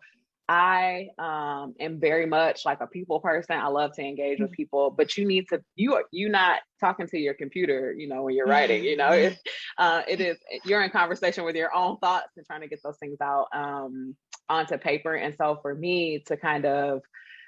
I 0.51 1.11
um, 1.17 1.75
am 1.79 2.01
very 2.01 2.27
much 2.27 2.65
like 2.65 2.81
a 2.81 2.87
people 2.89 3.21
person. 3.21 3.57
I 3.57 3.69
love 3.69 3.93
to 3.95 4.03
engage 4.03 4.41
with 4.41 4.49
mm-hmm. 4.49 4.57
people, 4.57 4.91
but 4.91 5.17
you 5.17 5.25
need 5.25 5.47
to 5.51 5.63
you 5.77 5.95
are 5.95 6.03
you 6.11 6.29
not 6.29 6.59
talking 6.81 7.07
to 7.07 7.19
your 7.19 7.35
computer, 7.35 7.95
you 7.97 8.09
know, 8.09 8.25
when 8.25 8.35
you're 8.35 8.49
writing. 8.49 8.83
You 8.83 8.97
know, 8.97 9.11
it, 9.11 9.39
uh, 9.79 10.03
it 10.09 10.21
is 10.21 10.39
you're 10.65 10.83
in 10.83 10.91
conversation 10.91 11.45
with 11.45 11.55
your 11.55 11.73
own 11.73 11.99
thoughts 11.99 12.33
and 12.37 12.45
trying 12.45 12.63
to 12.63 12.67
get 12.67 12.81
those 12.83 12.97
things 12.99 13.19
out 13.23 13.47
um, 13.55 14.17
onto 14.49 14.77
paper. 14.77 15.15
And 15.15 15.37
so 15.39 15.61
for 15.63 15.73
me 15.73 16.25
to 16.27 16.37
kind 16.37 16.67
of 16.67 17.03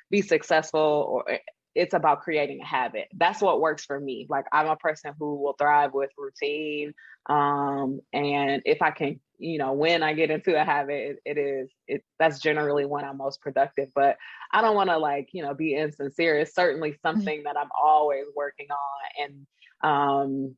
be 0.08 0.22
successful 0.22 1.24
or 1.26 1.38
it's 1.74 1.94
about 1.94 2.20
creating 2.20 2.60
a 2.60 2.66
habit. 2.66 3.08
That's 3.16 3.40
what 3.40 3.60
works 3.60 3.84
for 3.84 3.98
me. 3.98 4.26
Like 4.28 4.46
I'm 4.52 4.66
a 4.66 4.76
person 4.76 5.14
who 5.18 5.36
will 5.36 5.54
thrive 5.54 5.94
with 5.94 6.10
routine. 6.18 6.92
Um, 7.26 8.00
and 8.12 8.62
if 8.64 8.82
I 8.82 8.90
can, 8.90 9.20
you 9.38 9.58
know, 9.58 9.72
when 9.72 10.02
I 10.02 10.12
get 10.12 10.30
into 10.30 10.60
a 10.60 10.64
habit, 10.64 11.18
it, 11.24 11.36
it 11.36 11.38
is 11.40 11.70
it 11.86 12.04
that's 12.18 12.40
generally 12.40 12.84
when 12.84 13.04
I'm 13.04 13.16
most 13.16 13.40
productive. 13.40 13.88
But 13.94 14.16
I 14.52 14.60
don't 14.60 14.76
want 14.76 14.90
to 14.90 14.98
like, 14.98 15.28
you 15.32 15.42
know, 15.42 15.54
be 15.54 15.74
insincere. 15.74 16.38
It's 16.38 16.54
certainly 16.54 16.90
mm-hmm. 16.90 17.08
something 17.08 17.42
that 17.44 17.56
I'm 17.56 17.70
always 17.80 18.26
working 18.36 18.68
on. 18.70 19.24
And 19.24 19.46
um 19.82 20.56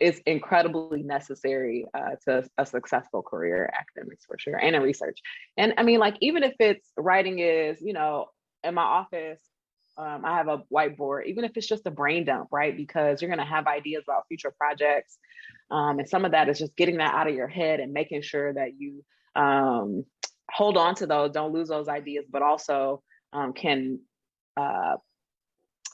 it's 0.00 0.20
incredibly 0.26 1.02
necessary 1.02 1.86
uh, 1.94 2.16
to 2.24 2.44
a 2.58 2.66
successful 2.66 3.22
career 3.22 3.72
academics 3.78 4.24
for 4.24 4.36
sure 4.36 4.56
and 4.56 4.74
in 4.74 4.82
research 4.82 5.20
and 5.56 5.74
i 5.76 5.82
mean 5.84 6.00
like 6.00 6.16
even 6.20 6.42
if 6.42 6.54
it's 6.58 6.88
writing 6.96 7.38
is 7.38 7.80
you 7.80 7.92
know 7.92 8.26
in 8.64 8.74
my 8.74 8.82
office 8.82 9.40
um, 9.98 10.24
I 10.24 10.36
have 10.36 10.48
a 10.48 10.62
whiteboard, 10.72 11.26
even 11.26 11.44
if 11.44 11.52
it's 11.56 11.66
just 11.66 11.86
a 11.86 11.90
brain 11.90 12.24
dump, 12.24 12.48
right? 12.50 12.76
Because 12.76 13.20
you're 13.20 13.28
going 13.28 13.38
to 13.38 13.44
have 13.44 13.66
ideas 13.66 14.04
about 14.06 14.26
future 14.28 14.52
projects. 14.56 15.18
Um, 15.70 15.98
and 15.98 16.08
some 16.08 16.24
of 16.24 16.32
that 16.32 16.48
is 16.48 16.58
just 16.58 16.76
getting 16.76 16.98
that 16.98 17.14
out 17.14 17.28
of 17.28 17.34
your 17.34 17.48
head 17.48 17.80
and 17.80 17.92
making 17.92 18.22
sure 18.22 18.52
that 18.54 18.78
you 18.78 19.04
um, 19.36 20.04
hold 20.50 20.76
on 20.76 20.94
to 20.96 21.06
those, 21.06 21.32
don't 21.32 21.52
lose 21.52 21.68
those 21.68 21.88
ideas, 21.88 22.24
but 22.30 22.42
also 22.42 23.02
um, 23.32 23.52
can 23.52 24.00
uh, 24.56 24.96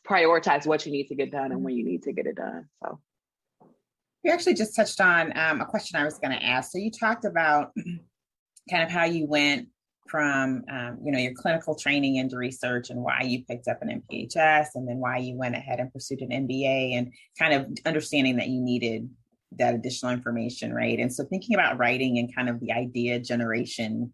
prioritize 0.09 0.67
what 0.67 0.87
you 0.87 0.93
need 0.93 1.09
to 1.09 1.15
get 1.15 1.31
done 1.31 1.53
and 1.53 1.63
when 1.63 1.77
you 1.77 1.85
need 1.85 2.03
to 2.05 2.13
get 2.13 2.27
it 2.27 2.37
done. 2.37 2.69
So, 2.83 3.01
you 4.25 4.33
actually 4.33 4.55
just 4.55 4.75
touched 4.75 5.01
on 5.01 5.37
um, 5.39 5.61
a 5.61 5.67
question 5.67 5.99
I 5.99 6.05
was 6.05 6.19
going 6.19 6.37
to 6.37 6.45
ask. 6.45 6.73
So, 6.73 6.79
you 6.79 6.91
talked 6.91 7.25
about 7.25 7.73
kind 8.71 8.83
of 8.83 8.91
how 8.91 9.05
you 9.05 9.27
went 9.27 9.69
from 10.09 10.65
um, 10.71 10.99
you 11.05 11.13
know 11.13 11.19
your 11.19 11.35
clinical 11.35 11.75
training 11.75 12.17
into 12.17 12.37
research 12.37 12.91
and 12.91 13.03
why 13.03 13.23
you 13.23 13.45
picked 13.45 13.69
up 13.69 13.83
an 13.83 14.03
MPHS 14.03 14.69
and 14.75 14.89
then 14.89 14.99
why 14.99 15.19
you 15.19 15.37
went 15.37 15.55
ahead 15.55 15.81
and 15.81 15.93
pursued 15.93 16.21
an 16.21 16.31
MBA 16.31 16.95
and 16.95 17.13
kind 17.39 17.55
of 17.55 17.67
understanding 17.87 18.37
that 18.37 18.49
you 18.49 18.61
needed 18.61 19.09
that 19.53 19.75
additional 19.75 20.13
information, 20.13 20.73
right? 20.73 20.99
And 20.99 21.13
so 21.13 21.25
thinking 21.25 21.55
about 21.55 21.79
writing 21.79 22.19
and 22.19 22.35
kind 22.35 22.49
of 22.49 22.61
the 22.61 22.73
idea 22.73 23.19
generation 23.19 24.13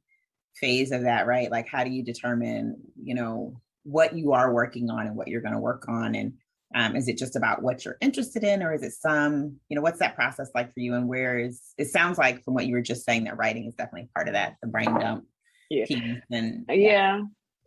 phase 0.56 0.92
of 0.92 1.02
that, 1.02 1.26
right? 1.26 1.50
Like, 1.50 1.68
how 1.68 1.84
do 1.84 1.90
you 1.90 2.04
determine, 2.04 2.76
you 3.02 3.14
know, 3.14 3.60
what 3.82 4.16
you 4.16 4.32
are 4.32 4.52
working 4.52 4.90
on 4.90 5.06
and 5.06 5.16
what 5.16 5.28
you're 5.28 5.40
going 5.40 5.54
to 5.54 5.60
work 5.60 5.86
on? 5.88 6.14
And 6.14 6.34
um, 6.74 6.96
is 6.96 7.08
it 7.08 7.18
just 7.18 7.36
about 7.36 7.62
what 7.62 7.84
you're 7.84 7.98
interested 8.00 8.42
in, 8.44 8.62
or 8.62 8.72
is 8.72 8.82
it 8.82 8.92
some, 8.92 9.56
you 9.68 9.76
know, 9.76 9.82
what's 9.82 9.98
that 10.00 10.16
process 10.16 10.50
like 10.54 10.72
for 10.72 10.80
you? 10.80 10.94
And 10.94 11.08
where 11.08 11.38
is 11.38 11.60
it 11.78 11.88
sounds 11.88 12.18
like 12.18 12.42
from 12.44 12.54
what 12.54 12.66
you 12.66 12.74
were 12.74 12.82
just 12.82 13.04
saying 13.04 13.24
that 13.24 13.36
writing 13.36 13.66
is 13.66 13.74
definitely 13.74 14.08
part 14.14 14.28
of 14.28 14.34
that, 14.34 14.56
the 14.60 14.68
brain 14.68 14.92
dump 14.98 15.24
yeah. 15.70 15.86
And 16.30 16.64
yeah. 16.68 16.74
yeah 16.74 17.20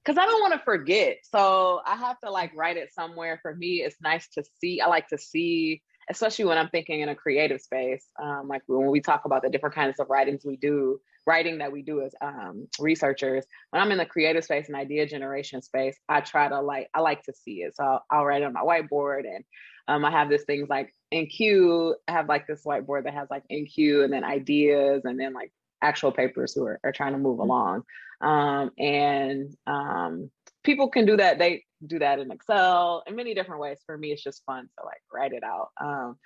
because 0.08 0.18
I 0.18 0.26
don't 0.26 0.42
want 0.42 0.54
to 0.54 0.60
forget. 0.64 1.18
So 1.24 1.82
I 1.86 1.98
have 1.98 2.18
to 2.22 2.32
like 2.32 2.56
write 2.56 2.78
it 2.78 2.94
somewhere. 2.94 3.40
For 3.42 3.54
me, 3.54 3.82
it's 3.82 3.98
nice 4.02 4.30
to 4.30 4.44
see. 4.62 4.80
I 4.80 4.88
like 4.88 5.10
to 5.10 5.18
see, 5.18 5.82
especially 6.10 6.46
when 6.46 6.58
I'm 6.58 6.70
thinking 6.70 7.02
in 7.02 7.10
a 7.10 7.16
creative 7.16 7.60
space. 7.60 8.06
Um, 8.22 8.48
like 8.48 8.62
when 8.68 8.90
we 8.90 9.02
talk 9.02 9.26
about 9.26 9.42
the 9.42 9.50
different 9.50 9.76
kinds 9.76 10.00
of 10.00 10.10
writings 10.10 10.46
we 10.46 10.56
do, 10.56 11.02
writing 11.26 11.58
that 11.58 11.74
we 11.74 11.82
do 11.82 12.02
as 12.02 12.16
um, 12.22 12.70
researchers. 12.80 13.44
When 13.72 13.82
I'm 13.82 13.92
in 13.92 13.98
the 13.98 14.06
creative 14.06 14.46
space 14.46 14.68
and 14.68 14.78
idea 14.78 15.06
generation 15.06 15.62
space, 15.62 15.98
I 16.08 16.22
try 16.22 16.48
to 16.48 16.62
like 16.62 16.88
I 16.96 17.02
like 17.02 17.24
to 17.24 17.34
see 17.34 17.64
it. 17.64 17.76
So 17.76 17.84
I'll, 17.84 18.06
I'll 18.10 18.26
write 18.26 18.44
it 18.44 18.46
on 18.46 18.54
my 18.54 18.62
whiteboard, 18.62 19.26
and 19.26 19.44
um, 19.90 20.06
I 20.06 20.12
have 20.12 20.30
this 20.30 20.46
things 20.46 20.70
like 20.70 20.94
NQ. 21.14 21.96
I 22.08 22.14
have 22.14 22.30
like 22.30 22.48
this 22.48 22.64
whiteboard 22.64 23.04
that 23.04 23.14
has 23.14 23.28
like 23.30 23.44
in 23.50 23.66
NQ, 23.66 24.06
and 24.06 24.14
then 24.14 24.24
ideas, 24.24 25.02
and 25.04 25.20
then 25.20 25.34
like 25.34 25.52
actual 25.82 26.12
papers 26.12 26.54
who 26.54 26.66
are, 26.66 26.80
are 26.84 26.92
trying 26.92 27.14
to 27.14 27.20
move 27.20 27.40
mm-hmm. 27.40 27.50
along. 27.50 27.84
Um, 28.22 28.72
and 28.78 29.56
um, 29.68 30.32
people 30.64 30.90
can 30.90 31.06
do 31.06 31.18
that. 31.18 31.38
They 31.38 31.64
do 31.86 32.00
that 32.00 32.20
in 32.20 32.32
Excel 32.32 33.04
in 33.06 33.16
many 33.16 33.34
different 33.34 33.62
ways. 33.62 33.80
For 33.86 33.98
me, 33.98 34.12
it's 34.12 34.24
just 34.24 34.44
fun 34.46 34.64
to 34.64 34.86
like 34.86 35.02
write 35.14 35.34
it 35.34 35.44
out. 35.44 35.70
Um, 35.80 36.18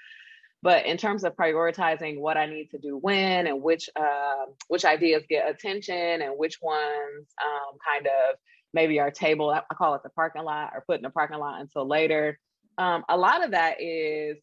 but 0.63 0.85
in 0.85 0.97
terms 0.97 1.23
of 1.23 1.35
prioritizing 1.35 2.19
what 2.19 2.37
I 2.37 2.45
need 2.45 2.69
to 2.71 2.77
do 2.77 2.97
when 2.97 3.47
and 3.47 3.61
which 3.61 3.89
uh, 3.95 4.45
which 4.67 4.85
ideas 4.85 5.23
get 5.27 5.49
attention 5.49 6.21
and 6.21 6.37
which 6.37 6.59
ones 6.61 7.27
um, 7.43 7.77
kind 7.85 8.05
of 8.05 8.35
maybe 8.73 8.99
our 8.99 9.11
table, 9.11 9.49
I 9.49 9.73
call 9.73 9.95
it 9.95 10.03
the 10.03 10.09
parking 10.09 10.43
lot 10.43 10.71
or 10.73 10.83
put 10.87 10.97
in 10.97 11.01
the 11.01 11.09
parking 11.09 11.39
lot 11.39 11.59
until 11.59 11.87
later. 11.87 12.39
Um, 12.77 13.03
a 13.09 13.17
lot 13.17 13.43
of 13.43 13.51
that 13.51 13.81
is 13.81 14.37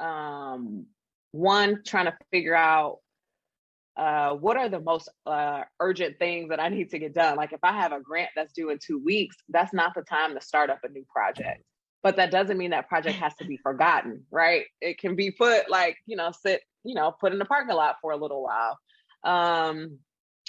um, 0.00 0.86
one 1.32 1.82
trying 1.84 2.06
to 2.06 2.16
figure 2.30 2.54
out 2.54 2.98
uh, 3.96 4.30
what 4.34 4.56
are 4.56 4.68
the 4.68 4.80
most 4.80 5.08
uh, 5.26 5.62
urgent 5.80 6.18
things 6.18 6.48
that 6.48 6.60
I 6.60 6.68
need 6.68 6.90
to 6.90 6.98
get 6.98 7.14
done? 7.14 7.36
Like 7.36 7.52
if 7.52 7.60
I 7.62 7.72
have 7.72 7.92
a 7.92 8.00
grant 8.00 8.30
that's 8.34 8.52
due 8.52 8.70
in 8.70 8.78
two 8.84 8.98
weeks, 8.98 9.36
that's 9.48 9.74
not 9.74 9.92
the 9.94 10.02
time 10.02 10.34
to 10.34 10.40
start 10.40 10.70
up 10.70 10.80
a 10.84 10.88
new 10.88 11.04
project. 11.12 11.62
But 12.02 12.16
that 12.16 12.30
doesn't 12.30 12.58
mean 12.58 12.70
that 12.70 12.88
project 12.88 13.18
has 13.18 13.34
to 13.36 13.44
be 13.44 13.58
forgotten, 13.58 14.24
right? 14.30 14.64
It 14.80 14.98
can 14.98 15.14
be 15.14 15.30
put 15.30 15.70
like, 15.70 15.96
you 16.06 16.16
know, 16.16 16.32
sit, 16.32 16.62
you 16.84 16.94
know, 16.94 17.14
put 17.20 17.32
in 17.32 17.38
the 17.38 17.44
parking 17.44 17.76
lot 17.76 17.96
for 18.00 18.12
a 18.12 18.16
little 18.16 18.42
while. 18.42 18.78
Um, 19.24 19.98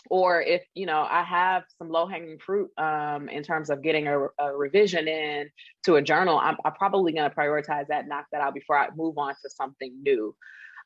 or 0.10 0.42
if, 0.42 0.64
you 0.74 0.86
know, 0.86 1.06
I 1.10 1.24
have 1.24 1.64
some 1.78 1.90
low 1.90 2.08
hanging 2.08 2.40
fruit 2.40 2.72
um, 2.78 3.30
in 3.30 3.44
terms 3.44 3.70
of 3.70 3.84
getting 3.84 4.08
a, 4.08 4.20
a 4.40 4.56
revision 4.56 5.08
in 5.08 5.50
to 5.86 5.96
a 5.96 6.02
journal, 6.02 6.40
I'm, 6.40 6.58
I'm 6.66 6.74
probably 6.74 7.14
going 7.14 7.30
to 7.30 7.36
prioritize 7.36 7.88
that, 7.88 8.08
knock 8.08 8.26
that 8.32 8.42
out 8.42 8.54
before 8.54 8.78
I 8.78 8.90
move 8.96 9.18
on 9.18 9.34
to 9.44 9.50
something 9.50 9.94
new 10.02 10.36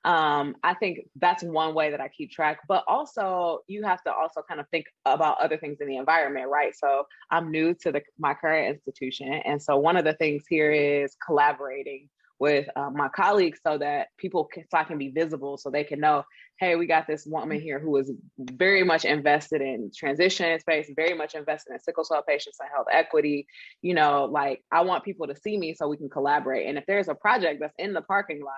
um, 0.06 0.56
I 0.64 0.74
think 0.74 1.00
that's 1.16 1.44
one 1.44 1.74
way 1.74 1.92
that 1.92 2.02
I 2.02 2.08
keep 2.10 2.32
track. 2.32 2.60
But 2.68 2.84
also, 2.88 3.60
you 3.68 3.84
have 3.84 4.04
to 4.04 4.14
also 4.14 4.42
kind 4.48 4.60
of 4.60 4.68
think 4.70 4.86
about 5.06 5.40
other 5.42 5.58
things 5.58 5.78
in 5.82 5.88
the 5.88 5.98
environment, 5.98 6.50
right? 6.50 6.76
So 6.76 7.06
I'm 7.32 7.52
new 7.52 7.74
to 7.82 7.92
the 7.92 8.02
my 8.18 8.34
current 8.34 8.76
institution, 8.76 9.32
and 9.34 9.62
so 9.62 9.78
one 9.78 9.98
of 9.98 10.06
the 10.06 10.14
things 10.14 10.44
here 10.50 10.72
is 10.72 11.16
collaborating 11.26 12.10
with 12.40 12.68
uh, 12.76 12.90
my 12.92 13.10
colleagues 13.10 13.60
so 13.66 13.78
that 13.80 14.10
people 14.18 14.46
can, 14.46 14.64
so 14.70 14.78
I 14.78 14.84
can 14.84 14.98
be 14.98 15.10
visible, 15.10 15.58
so 15.58 15.70
they 15.70 15.84
can 15.84 16.00
know, 16.00 16.24
hey, 16.60 16.76
we 16.76 16.86
got 16.86 17.08
this 17.08 17.26
woman 17.26 17.60
here 17.60 17.80
who 17.80 17.98
is 17.98 18.12
very 18.38 18.84
much 18.84 19.06
invested 19.06 19.62
in 19.62 19.92
transition 19.96 20.60
space, 20.60 20.92
very 20.96 21.16
much 21.16 21.34
invested 21.34 21.74
in 21.74 21.80
sickle 21.80 22.04
cell 22.04 22.24
patients 22.28 22.58
and 22.60 22.70
health 22.74 22.88
equity. 22.92 23.48
You 23.82 23.96
know, 23.96 24.26
like 24.26 24.64
I 24.72 24.82
want 24.82 25.04
people 25.04 25.28
to 25.28 25.36
see 25.36 25.58
me 25.58 25.74
so 25.74 25.88
we 25.88 25.98
can 25.98 26.10
collaborate. 26.10 26.68
And 26.68 26.78
if 26.78 26.86
there's 26.86 27.08
a 27.08 27.16
project 27.16 27.60
that's 27.60 27.74
in 27.80 27.94
the 27.94 28.02
parking 28.02 28.44
lot 28.44 28.54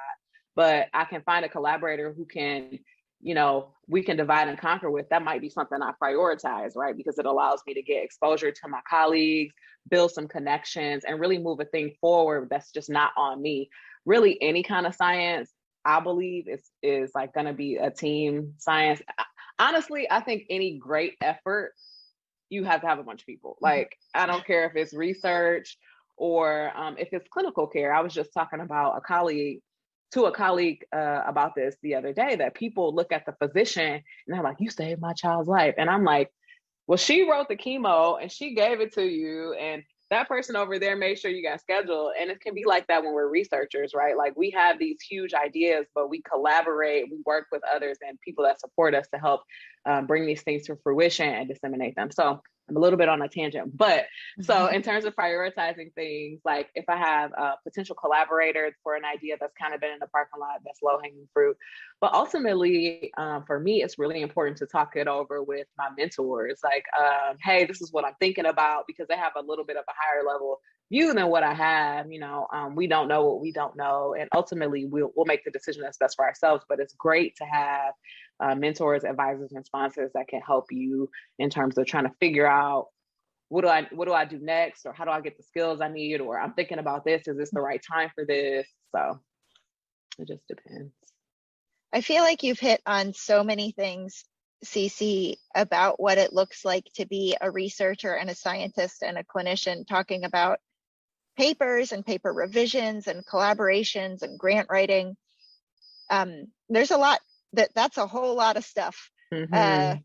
but 0.60 0.88
I 0.94 1.06
can 1.06 1.22
find 1.22 1.46
a 1.46 1.48
collaborator 1.48 2.12
who 2.12 2.26
can, 2.26 2.80
you 3.22 3.34
know, 3.34 3.76
we 3.88 4.04
can 4.04 4.18
divide 4.18 4.50
and 4.50 4.60
conquer 4.60 4.92
with, 4.92 5.08
that 5.08 5.24
might 5.24 5.40
be 5.40 5.50
something 5.50 5.80
I 5.82 5.94
prioritize, 6.04 6.76
right? 6.76 6.98
Because 6.98 7.18
it 7.18 7.26
allows 7.26 7.62
me 7.66 7.74
to 7.76 7.82
get 7.82 8.04
exposure 8.04 8.52
to 8.52 8.68
my 8.68 8.82
colleagues, 8.90 9.54
build 9.90 10.12
some 10.12 10.28
connections, 10.28 11.06
and 11.08 11.18
really 11.18 11.38
move 11.38 11.62
a 11.62 11.66
thing 11.66 11.94
forward 12.02 12.50
that's 12.50 12.74
just 12.74 12.90
not 12.90 13.14
on 13.16 13.42
me. 13.42 13.70
Really, 14.06 14.38
any 14.42 14.62
kind 14.62 14.86
of 14.86 14.94
science, 14.94 15.50
I 15.86 16.02
believe 16.02 16.50
is 16.50 16.70
is 16.84 17.12
like 17.16 17.34
going 17.34 17.46
to 17.46 17.54
be 17.54 17.78
a 17.78 17.90
team 17.90 18.56
science. 18.58 19.02
Honestly, 19.60 20.12
I 20.12 20.20
think 20.20 20.44
any 20.50 20.78
great 20.78 21.14
effort, 21.22 21.72
you 22.50 22.66
have 22.66 22.82
to 22.82 22.88
have 22.88 23.00
a 23.00 23.04
bunch 23.04 23.22
of 23.22 23.28
people. 23.28 23.52
Mm-hmm. 23.52 23.66
Like 23.66 23.96
I 24.14 24.26
don't 24.26 24.46
care 24.46 24.66
if 24.66 24.76
it's 24.76 24.94
research 24.94 25.78
or 26.18 26.74
um, 26.76 26.98
if 26.98 27.14
it's 27.14 27.30
clinical 27.32 27.66
care. 27.66 27.94
I 27.94 28.02
was 28.02 28.14
just 28.14 28.34
talking 28.34 28.60
about 28.60 28.98
a 28.98 29.00
colleague 29.00 29.62
to 30.12 30.26
a 30.26 30.32
colleague 30.32 30.86
uh, 30.94 31.22
about 31.26 31.56
this 31.56 31.76
the 31.82 31.96
other 31.96 32.14
day 32.14 32.36
that 32.36 32.56
people 32.56 32.94
look 32.94 33.12
at 33.12 33.26
the 33.26 33.34
physician 33.34 33.94
and 33.94 34.04
they're 34.28 34.44
like, 34.44 34.58
"You 34.60 34.70
saved 34.70 35.02
my 35.02 35.14
child's 35.14 35.48
life," 35.48 35.76
and 35.78 35.90
I'm 35.90 36.04
like, 36.04 36.32
"Well, 36.88 36.98
she 36.98 37.30
wrote 37.30 37.48
the 37.48 37.56
chemo 37.56 38.22
and 38.22 38.32
she 38.32 38.56
gave 38.56 38.82
it 38.82 38.94
to 38.94 39.04
you, 39.04 39.54
and 39.54 39.84
that 40.10 40.28
person 40.28 40.56
over 40.56 40.80
there 40.80 40.96
made 40.96 41.20
sure 41.20 41.30
you 41.30 41.44
got 41.44 41.62
scheduled." 41.62 42.14
And 42.20 42.32
it 42.32 42.42
can 42.42 42.56
be 42.56 42.66
like 42.66 42.88
that 42.88 43.04
when 43.04 43.14
we're 43.14 43.30
researchers, 43.30 43.94
right? 43.96 44.18
Like 44.18 44.36
we 44.36 44.50
have 44.52 44.80
these 44.80 45.02
huge 45.02 45.34
ideas, 45.34 45.86
but 45.94 46.10
we 46.10 46.22
collaborate, 46.22 47.06
we 47.12 47.20
work 47.26 47.46
with 47.52 47.62
others 47.72 47.98
and 48.06 48.20
people 48.22 48.44
that 48.46 48.60
support 48.60 48.96
us 48.96 49.08
to 49.14 49.20
help 49.20 49.42
um, 49.86 50.08
bring 50.08 50.26
these 50.26 50.42
things 50.42 50.66
to 50.66 50.78
fruition 50.84 51.30
and 51.30 51.48
disseminate 51.48 51.96
them. 51.96 52.10
So 52.12 52.42
I'm 52.70 52.78
a 52.78 52.80
little 52.80 52.98
bit 52.98 53.10
on 53.10 53.22
a 53.22 53.28
tangent, 53.28 53.76
but 53.76 54.06
so 54.42 54.54
mm-hmm. 54.54 54.76
in 54.76 54.82
terms 54.82 55.06
of 55.06 55.16
prioritizing 55.16 55.94
things, 55.94 56.42
like 56.46 56.70
if 56.76 56.86
I 56.88 56.98
have 56.98 57.32
a 57.32 57.56
potential 57.64 57.96
collaborator 57.96 58.72
for 58.84 58.96
an 58.96 59.04
idea 59.06 59.38
that's 59.40 59.54
kind 59.60 59.74
of 59.74 59.82
been 59.82 59.92
in 59.92 60.00
the 60.00 60.08
parking 60.08 60.40
lot, 60.40 60.60
that's 60.64 60.82
low 60.82 61.00
hanging 61.02 61.28
fruit. 61.34 61.58
But 62.00 62.14
ultimately, 62.14 63.12
um, 63.18 63.44
for 63.46 63.60
me, 63.60 63.84
it's 63.84 63.98
really 63.98 64.22
important 64.22 64.58
to 64.58 64.66
talk 64.66 64.96
it 64.96 65.08
over 65.08 65.44
with 65.44 65.68
my 65.78 65.90
mentors. 65.98 66.60
Like, 66.64 66.86
um, 66.98 67.38
hey, 67.44 67.66
this 67.66 67.82
is 67.82 67.92
what 67.92 68.06
I'm 68.06 68.16
thinking 68.20 68.46
about 68.46 68.86
because 68.88 69.08
they 69.08 69.18
have 69.18 69.34
a 69.36 69.42
little 69.42 69.66
bit 69.66 69.78
of 69.78 69.84
a 69.88 69.94
higher 69.98 70.24
level 70.26 70.60
view 70.92 71.14
than 71.14 71.28
what 71.28 71.44
I 71.44 71.54
have. 71.54 72.12
You 72.12 72.20
know, 72.20 72.48
um, 72.54 72.76
we 72.76 72.88
don't 72.88 73.08
know 73.08 73.26
what 73.26 73.42
we 73.42 73.52
don't 73.52 73.76
know, 73.76 74.16
and 74.18 74.30
ultimately, 74.34 74.86
we'll 74.86 75.12
we'll 75.16 75.26
make 75.26 75.44
the 75.44 75.52
decision 75.52 75.82
that's 75.82 75.98
best 75.98 76.16
for 76.16 76.26
ourselves. 76.26 76.64
But 76.68 76.80
it's 76.80 76.94
great 76.94 77.36
to 77.38 77.46
have 77.46 77.94
uh, 78.40 78.56
mentors, 78.56 79.04
advisors, 79.04 79.52
and 79.52 79.66
sponsors 79.66 80.12
that 80.14 80.28
can 80.28 80.42
help 80.42 80.66
you 80.72 81.10
in 81.38 81.50
terms 81.50 81.78
of 81.78 81.86
trying 81.86 82.06
to 82.06 82.14
figure 82.20 82.48
out 82.48 82.88
what 83.50 83.62
do 83.62 83.68
I 83.68 83.88
what 83.92 84.08
do 84.08 84.14
I 84.14 84.26
do 84.26 84.40
next, 84.40 84.86
or 84.86 84.94
how 84.94 85.06
do 85.06 85.12
I 85.12 85.22
get 85.22 85.38
the 85.38 85.44
skills 85.44 85.82
I 85.82 85.90
need, 85.90 86.22
or 86.22 86.40
I'm 86.40 86.54
thinking 86.54 86.80
about 86.80 87.04
this. 87.04 87.28
Is 87.28 87.38
this 87.38 87.52
the 87.52 87.62
right 87.62 87.82
time 87.92 88.10
for 88.14 88.26
this? 88.26 88.68
So 88.96 89.20
it 90.20 90.28
just 90.28 90.48
depends. 90.48 90.94
I 91.92 92.02
feel 92.02 92.22
like 92.22 92.44
you've 92.44 92.60
hit 92.60 92.82
on 92.86 93.14
so 93.14 93.44
many 93.44 93.72
things, 93.72 94.24
Cece, 94.64 95.38
about 95.56 96.00
what 96.00 96.20
it 96.20 96.34
looks 96.34 96.64
like 96.64 96.86
to 96.96 97.08
be 97.08 97.36
a 97.42 97.50
researcher 97.50 98.14
and 98.14 98.30
a 98.30 98.36
scientist 98.36 99.02
and 99.02 99.18
a 99.18 99.24
clinician, 99.24 99.88
talking 99.88 100.24
about 100.24 100.60
papers 101.36 101.92
and 101.92 102.06
paper 102.06 102.32
revisions 102.32 103.08
and 103.08 103.26
collaborations 103.26 104.22
and 104.22 104.38
grant 104.38 104.68
writing. 104.70 105.18
Um, 106.12 106.48
there's 106.68 106.92
a 106.92 106.98
lot 106.98 107.20
that 107.54 107.70
that's 107.76 107.98
a 107.98 108.08
whole 108.08 108.36
lot 108.36 108.58
of 108.58 108.66
stuff. 108.66 109.10
Mm-hmm. 109.34 109.54
Uh, 109.54 109.96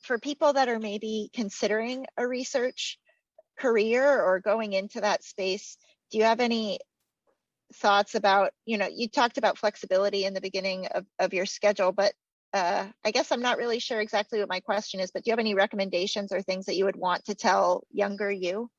for 0.00 0.18
people 0.18 0.52
that 0.52 0.68
are 0.68 0.78
maybe 0.78 1.30
considering 1.34 2.06
a 2.16 2.26
research 2.26 2.98
career 3.58 4.22
or 4.22 4.40
going 4.40 4.72
into 4.72 5.00
that 5.00 5.24
space, 5.24 5.76
do 6.10 6.18
you 6.18 6.24
have 6.24 6.40
any 6.40 6.78
thoughts 7.74 8.14
about, 8.14 8.52
you 8.64 8.78
know, 8.78 8.88
you 8.90 9.08
talked 9.08 9.38
about 9.38 9.58
flexibility 9.58 10.24
in 10.24 10.34
the 10.34 10.40
beginning 10.40 10.86
of, 10.86 11.04
of 11.18 11.34
your 11.34 11.46
schedule, 11.46 11.92
but 11.92 12.12
uh, 12.54 12.86
I 13.04 13.10
guess 13.10 13.30
I'm 13.30 13.42
not 13.42 13.58
really 13.58 13.78
sure 13.78 14.00
exactly 14.00 14.38
what 14.40 14.48
my 14.48 14.60
question 14.60 15.00
is, 15.00 15.10
but 15.10 15.22
do 15.22 15.28
you 15.28 15.32
have 15.32 15.38
any 15.38 15.54
recommendations 15.54 16.32
or 16.32 16.40
things 16.40 16.66
that 16.66 16.76
you 16.76 16.86
would 16.86 16.96
want 16.96 17.26
to 17.26 17.34
tell 17.34 17.82
younger 17.92 18.30
you? 18.30 18.70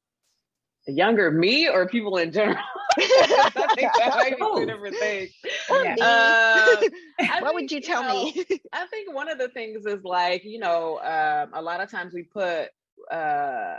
Younger 0.87 1.29
me 1.29 1.69
or 1.69 1.87
people 1.87 2.17
in 2.17 2.31
general? 2.31 2.57
I 2.97 3.67
think 3.75 3.91
that 3.97 4.15
might 4.15 4.37
be 4.39 4.45
two 4.55 4.65
different 4.65 4.95
things. 4.97 5.29
Uh, 5.69 6.68
what 7.17 7.43
think, 7.43 7.53
would 7.53 7.71
you 7.71 7.81
tell 7.81 8.01
you 8.03 8.07
know, 8.07 8.43
me? 8.49 8.61
I 8.73 8.85
think 8.87 9.13
one 9.13 9.29
of 9.29 9.37
the 9.37 9.49
things 9.49 9.85
is 9.85 10.03
like, 10.03 10.43
you 10.43 10.59
know, 10.59 10.99
um, 10.99 11.51
a 11.53 11.61
lot 11.61 11.81
of 11.81 11.89
times 11.89 12.13
we 12.13 12.23
put 12.23 12.69
uh, 13.11 13.77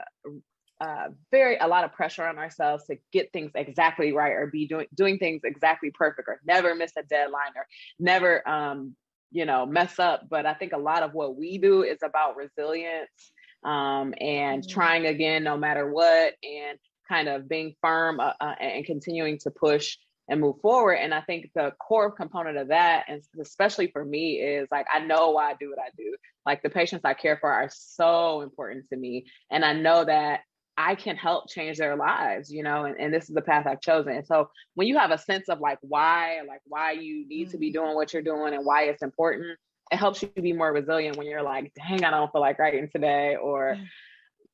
uh, 0.80 1.08
very 1.30 1.58
a 1.58 1.68
lot 1.68 1.84
of 1.84 1.92
pressure 1.92 2.26
on 2.26 2.38
ourselves 2.38 2.84
to 2.86 2.96
get 3.12 3.32
things 3.32 3.50
exactly 3.54 4.12
right 4.12 4.32
or 4.32 4.46
be 4.46 4.66
doing 4.66 4.86
doing 4.94 5.18
things 5.18 5.42
exactly 5.44 5.90
perfect 5.90 6.26
or 6.26 6.40
never 6.46 6.74
miss 6.74 6.92
a 6.96 7.02
deadline 7.02 7.52
or 7.54 7.66
never 7.98 8.48
um, 8.48 8.94
you 9.30 9.44
know 9.44 9.66
mess 9.66 9.98
up. 9.98 10.22
But 10.28 10.46
I 10.46 10.54
think 10.54 10.72
a 10.72 10.78
lot 10.78 11.02
of 11.02 11.12
what 11.12 11.36
we 11.36 11.58
do 11.58 11.82
is 11.82 11.98
about 12.02 12.36
resilience 12.36 13.32
um, 13.62 14.14
and 14.18 14.62
mm-hmm. 14.62 14.70
trying 14.70 15.06
again 15.06 15.44
no 15.44 15.56
matter 15.56 15.90
what 15.90 16.34
and 16.42 16.78
kind 17.08 17.28
of 17.28 17.48
being 17.48 17.74
firm 17.82 18.20
uh, 18.20 18.32
uh, 18.40 18.54
and 18.60 18.86
continuing 18.86 19.38
to 19.40 19.50
push 19.50 19.98
and 20.30 20.40
move 20.40 20.56
forward. 20.62 20.94
And 20.94 21.12
I 21.12 21.20
think 21.20 21.50
the 21.54 21.72
core 21.78 22.10
component 22.10 22.56
of 22.56 22.68
that, 22.68 23.04
and 23.08 23.20
especially 23.40 23.88
for 23.88 24.04
me, 24.04 24.36
is 24.36 24.68
like 24.70 24.86
I 24.92 25.00
know 25.00 25.32
why 25.32 25.50
I 25.50 25.54
do 25.60 25.68
what 25.68 25.80
I 25.80 25.90
do. 25.98 26.14
Like 26.46 26.62
the 26.62 26.70
patients 26.70 27.04
I 27.04 27.14
care 27.14 27.36
for 27.36 27.50
are 27.50 27.68
so 27.70 28.40
important 28.40 28.88
to 28.90 28.96
me. 28.96 29.26
And 29.50 29.64
I 29.64 29.74
know 29.74 30.04
that 30.04 30.40
I 30.78 30.94
can 30.94 31.16
help 31.16 31.50
change 31.50 31.76
their 31.76 31.96
lives, 31.96 32.50
you 32.50 32.62
know, 32.62 32.84
and, 32.84 32.98
and 32.98 33.12
this 33.12 33.28
is 33.28 33.34
the 33.34 33.42
path 33.42 33.66
I've 33.66 33.82
chosen. 33.82 34.14
And 34.14 34.26
so 34.26 34.48
when 34.76 34.86
you 34.86 34.96
have 34.96 35.10
a 35.10 35.18
sense 35.18 35.50
of 35.50 35.60
like 35.60 35.78
why, 35.82 36.40
like 36.48 36.62
why 36.64 36.92
you 36.92 37.28
need 37.28 37.48
mm-hmm. 37.48 37.50
to 37.50 37.58
be 37.58 37.66
mm-hmm. 37.66 37.84
doing 37.84 37.94
what 37.96 38.14
you're 38.14 38.22
doing 38.22 38.54
and 38.54 38.64
why 38.64 38.84
it's 38.84 39.02
important, 39.02 39.58
it 39.92 39.96
helps 39.96 40.22
you 40.22 40.28
be 40.28 40.52
more 40.52 40.72
resilient 40.72 41.16
when 41.16 41.26
you're 41.26 41.42
like, 41.42 41.72
dang, 41.74 42.04
I 42.04 42.10
don't 42.10 42.30
feel 42.30 42.40
like 42.40 42.60
writing 42.60 42.88
today, 42.90 43.36
or 43.36 43.76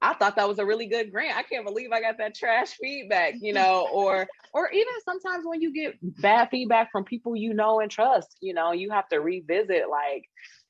I 0.02 0.14
thought 0.14 0.36
that 0.36 0.48
was 0.48 0.58
a 0.58 0.66
really 0.66 0.86
good 0.86 1.10
grant. 1.10 1.36
I 1.36 1.42
can't 1.42 1.64
believe 1.64 1.90
I 1.92 2.00
got 2.00 2.18
that 2.18 2.34
trash 2.34 2.74
feedback, 2.80 3.34
you 3.40 3.52
know, 3.52 3.88
or 3.92 4.26
or 4.52 4.70
even 4.70 4.92
sometimes 5.04 5.44
when 5.46 5.60
you 5.60 5.72
get 5.72 5.94
bad 6.02 6.48
feedback 6.50 6.92
from 6.92 7.04
people 7.04 7.34
you 7.36 7.54
know 7.54 7.80
and 7.80 7.90
trust, 7.90 8.36
you 8.40 8.54
know, 8.54 8.72
you 8.72 8.90
have 8.90 9.08
to 9.08 9.20
revisit 9.20 9.88
like, 9.90 10.24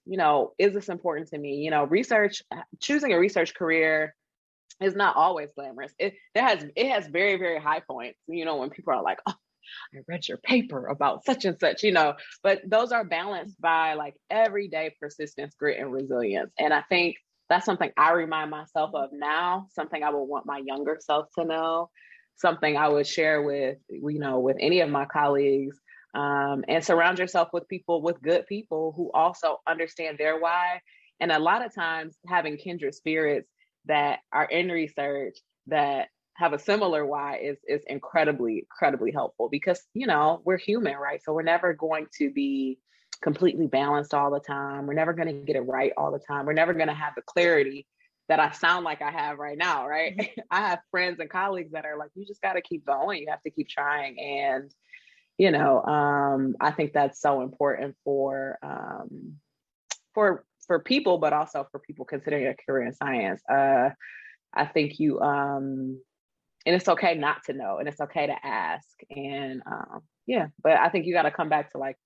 you 0.05 0.17
know, 0.17 0.53
is 0.59 0.75
this 0.75 0.89
important 0.89 1.29
to 1.29 1.39
me? 1.39 1.57
You 1.57 1.71
know, 1.71 1.85
research 1.85 2.43
uh, 2.53 2.63
choosing 2.81 3.13
a 3.13 3.19
research 3.19 3.55
career 3.55 4.15
is 4.81 4.95
not 4.95 5.17
always 5.17 5.51
glamorous. 5.53 5.93
It, 5.99 6.15
it 6.35 6.41
has 6.41 6.65
it 6.77 6.91
has 6.91 7.07
very 7.09 7.37
very 7.37 7.61
high 7.61 7.81
points. 7.81 8.19
You 8.29 8.45
know, 8.45 8.57
when 8.57 8.71
people 8.71 8.93
are 8.93 9.03
like, 9.03 9.19
"Oh, 9.27 9.35
I 9.95 9.99
read 10.09 10.29
your 10.29 10.39
paper 10.39 10.87
about 10.87 11.25
such 11.25 11.45
and 11.45 11.59
such," 11.59 11.83
you 11.83 11.93
know, 11.93 12.15
but 12.43 12.61
those 12.67 12.93
are 12.93 13.05
balanced 13.05 13.61
by 13.61 13.95
like 13.95 14.15
everyday 14.31 14.95
persistence, 15.01 15.55
grit, 15.59 15.81
and 15.81 15.93
resilience. 15.93 16.53
And 16.59 16.73
I 16.73 16.83
think 16.89 17.17
that's 17.49 17.65
something 17.65 17.91
I 17.97 18.13
remind 18.13 18.51
myself 18.51 18.91
of 18.95 19.11
now, 19.13 19.67
something 19.73 20.03
I 20.03 20.11
would 20.11 20.25
want 20.25 20.47
my 20.47 20.59
younger 20.59 20.99
self 21.01 21.27
to 21.39 21.45
know, 21.45 21.91
something 22.37 22.77
I 22.77 22.89
would 22.89 23.07
share 23.07 23.43
with, 23.43 23.79
you 23.89 24.19
know, 24.19 24.41
with 24.41 24.57
any 24.61 24.81
of 24.81 24.91
my 24.91 25.05
colleagues. 25.07 25.79
Um, 26.15 26.65
and 26.67 26.83
surround 26.83 27.19
yourself 27.19 27.51
with 27.53 27.69
people, 27.69 28.01
with 28.01 28.23
good 28.23 28.47
people 28.47 28.95
who 28.97 29.11
also 29.13 29.59
understand 29.67 30.17
their 30.17 30.41
why. 30.41 30.81
And 31.21 31.31
a 31.31 31.39
lot 31.39 31.65
of 31.65 31.75
times 31.75 32.17
having 32.27 32.57
kindred 32.57 32.95
spirits 32.95 33.51
that 33.85 34.21
are 34.33 34.47
in 34.47 34.69
research 34.71 35.37
that 35.67 36.09
have 36.37 36.53
a 36.53 36.59
similar 36.59 37.07
why 37.07 37.39
is 37.39 37.57
is 37.67 37.83
incredibly 37.87 38.59
incredibly 38.59 39.11
helpful 39.11 39.49
because 39.49 39.83
you 39.95 40.07
know 40.07 40.43
we're 40.45 40.59
human 40.59 40.95
right 40.97 41.23
so 41.25 41.33
we're 41.33 41.43
never 41.43 41.73
going 41.73 42.07
to 42.19 42.31
be 42.31 42.79
completely 43.23 43.67
balanced 43.67 44.15
all 44.15 44.31
the 44.31 44.41
time. 44.41 44.87
We're 44.87 44.95
never 44.95 45.13
going 45.13 45.29
to 45.29 45.35
get 45.35 45.57
it 45.57 45.63
right 45.63 45.93
all 45.97 46.13
the 46.13 46.19
time. 46.19 46.47
We're 46.47 46.53
never 46.53 46.75
going 46.75 46.89
to 46.89 46.95
have 46.95 47.15
the 47.17 47.23
clarity 47.23 47.87
that 48.29 48.41
I 48.41 48.51
sound 48.53 48.85
like 48.85 49.03
I 49.03 49.11
have 49.11 49.39
right 49.39 49.57
now, 49.57 49.87
right? 49.87 50.17
Mm-hmm. 50.17 50.41
I 50.51 50.69
have 50.69 50.81
friends 50.91 51.21
and 51.21 51.31
colleagues 51.31 51.73
that 51.73 51.85
are 51.85 51.97
like, 51.97 52.11
you 52.15 52.27
just 52.27 52.43
got 52.43 52.55
to 52.55 52.61
keep 52.61 52.85
going. 52.85 53.23
You 53.23 53.29
have 53.31 53.43
to 53.43 53.51
keep 53.51 53.69
trying. 53.69 54.19
And, 54.19 54.71
you 55.39 55.51
know, 55.51 55.83
um, 55.83 56.57
I 56.61 56.71
think 56.71 56.93
that's 56.93 57.21
so 57.21 57.43
important 57.43 57.97
for, 58.05 58.59
um, 58.63 59.35
for, 60.15 60.45
for 60.67 60.81
people, 60.81 61.19
but 61.19 61.33
also 61.33 61.67
for 61.71 61.79
people 61.79 62.05
considering 62.05 62.47
a 62.47 62.55
career 62.55 62.87
in 62.87 62.95
science. 62.95 63.43
Uh, 63.49 63.91
I 64.55 64.67
think 64.67 64.99
you, 64.99 65.21
um, 65.21 66.01
and 66.65 66.75
it's 66.75 66.89
okay 66.89 67.15
not 67.15 67.45
to 67.45 67.53
know, 67.53 67.79
and 67.79 67.89
it's 67.89 68.01
okay 68.01 68.27
to 68.27 68.47
ask. 68.47 68.89
And 69.09 69.63
um, 69.71 70.01
yeah, 70.27 70.49
but 70.63 70.73
I 70.73 70.89
think 70.89 71.07
you 71.07 71.13
got 71.13 71.23
to 71.23 71.31
come 71.31 71.49
back 71.49 71.71
to 71.73 71.79
like 71.79 71.97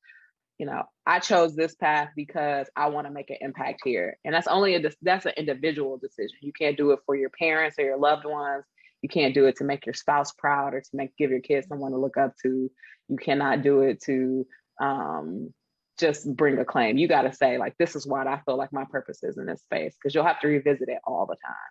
you 0.60 0.66
know, 0.66 0.82
I 1.06 1.20
chose 1.20 1.56
this 1.56 1.74
path 1.74 2.10
because 2.14 2.68
I 2.76 2.90
want 2.90 3.06
to 3.06 3.10
make 3.10 3.30
an 3.30 3.38
impact 3.40 3.80
here. 3.82 4.18
And 4.26 4.34
that's 4.34 4.46
only 4.46 4.74
a 4.74 4.90
that's 5.00 5.24
an 5.24 5.32
individual 5.38 5.96
decision. 5.96 6.36
You 6.42 6.52
can't 6.52 6.76
do 6.76 6.90
it 6.90 6.98
for 7.06 7.16
your 7.16 7.30
parents 7.30 7.78
or 7.78 7.84
your 7.86 7.96
loved 7.96 8.26
ones. 8.26 8.64
You 9.00 9.08
can't 9.08 9.32
do 9.32 9.46
it 9.46 9.56
to 9.56 9.64
make 9.64 9.86
your 9.86 9.94
spouse 9.94 10.32
proud 10.32 10.74
or 10.74 10.82
to 10.82 10.90
make 10.92 11.16
give 11.16 11.30
your 11.30 11.40
kids 11.40 11.66
someone 11.66 11.92
to 11.92 11.96
look 11.96 12.18
up 12.18 12.34
to. 12.42 12.70
You 13.08 13.16
cannot 13.16 13.62
do 13.62 13.80
it 13.80 14.02
to 14.02 14.46
um, 14.82 15.54
just 15.98 16.30
bring 16.36 16.58
a 16.58 16.64
claim. 16.66 16.98
You 16.98 17.08
got 17.08 17.22
to 17.22 17.32
say 17.32 17.56
like, 17.56 17.74
this 17.78 17.96
is 17.96 18.06
what 18.06 18.26
I 18.26 18.42
feel 18.44 18.58
like 18.58 18.70
my 18.70 18.84
purpose 18.84 19.22
is 19.22 19.38
in 19.38 19.46
this 19.46 19.62
space 19.62 19.94
because 19.96 20.14
you'll 20.14 20.26
have 20.26 20.40
to 20.40 20.48
revisit 20.48 20.90
it 20.90 20.98
all 21.04 21.24
the 21.24 21.36
time. 21.42 21.70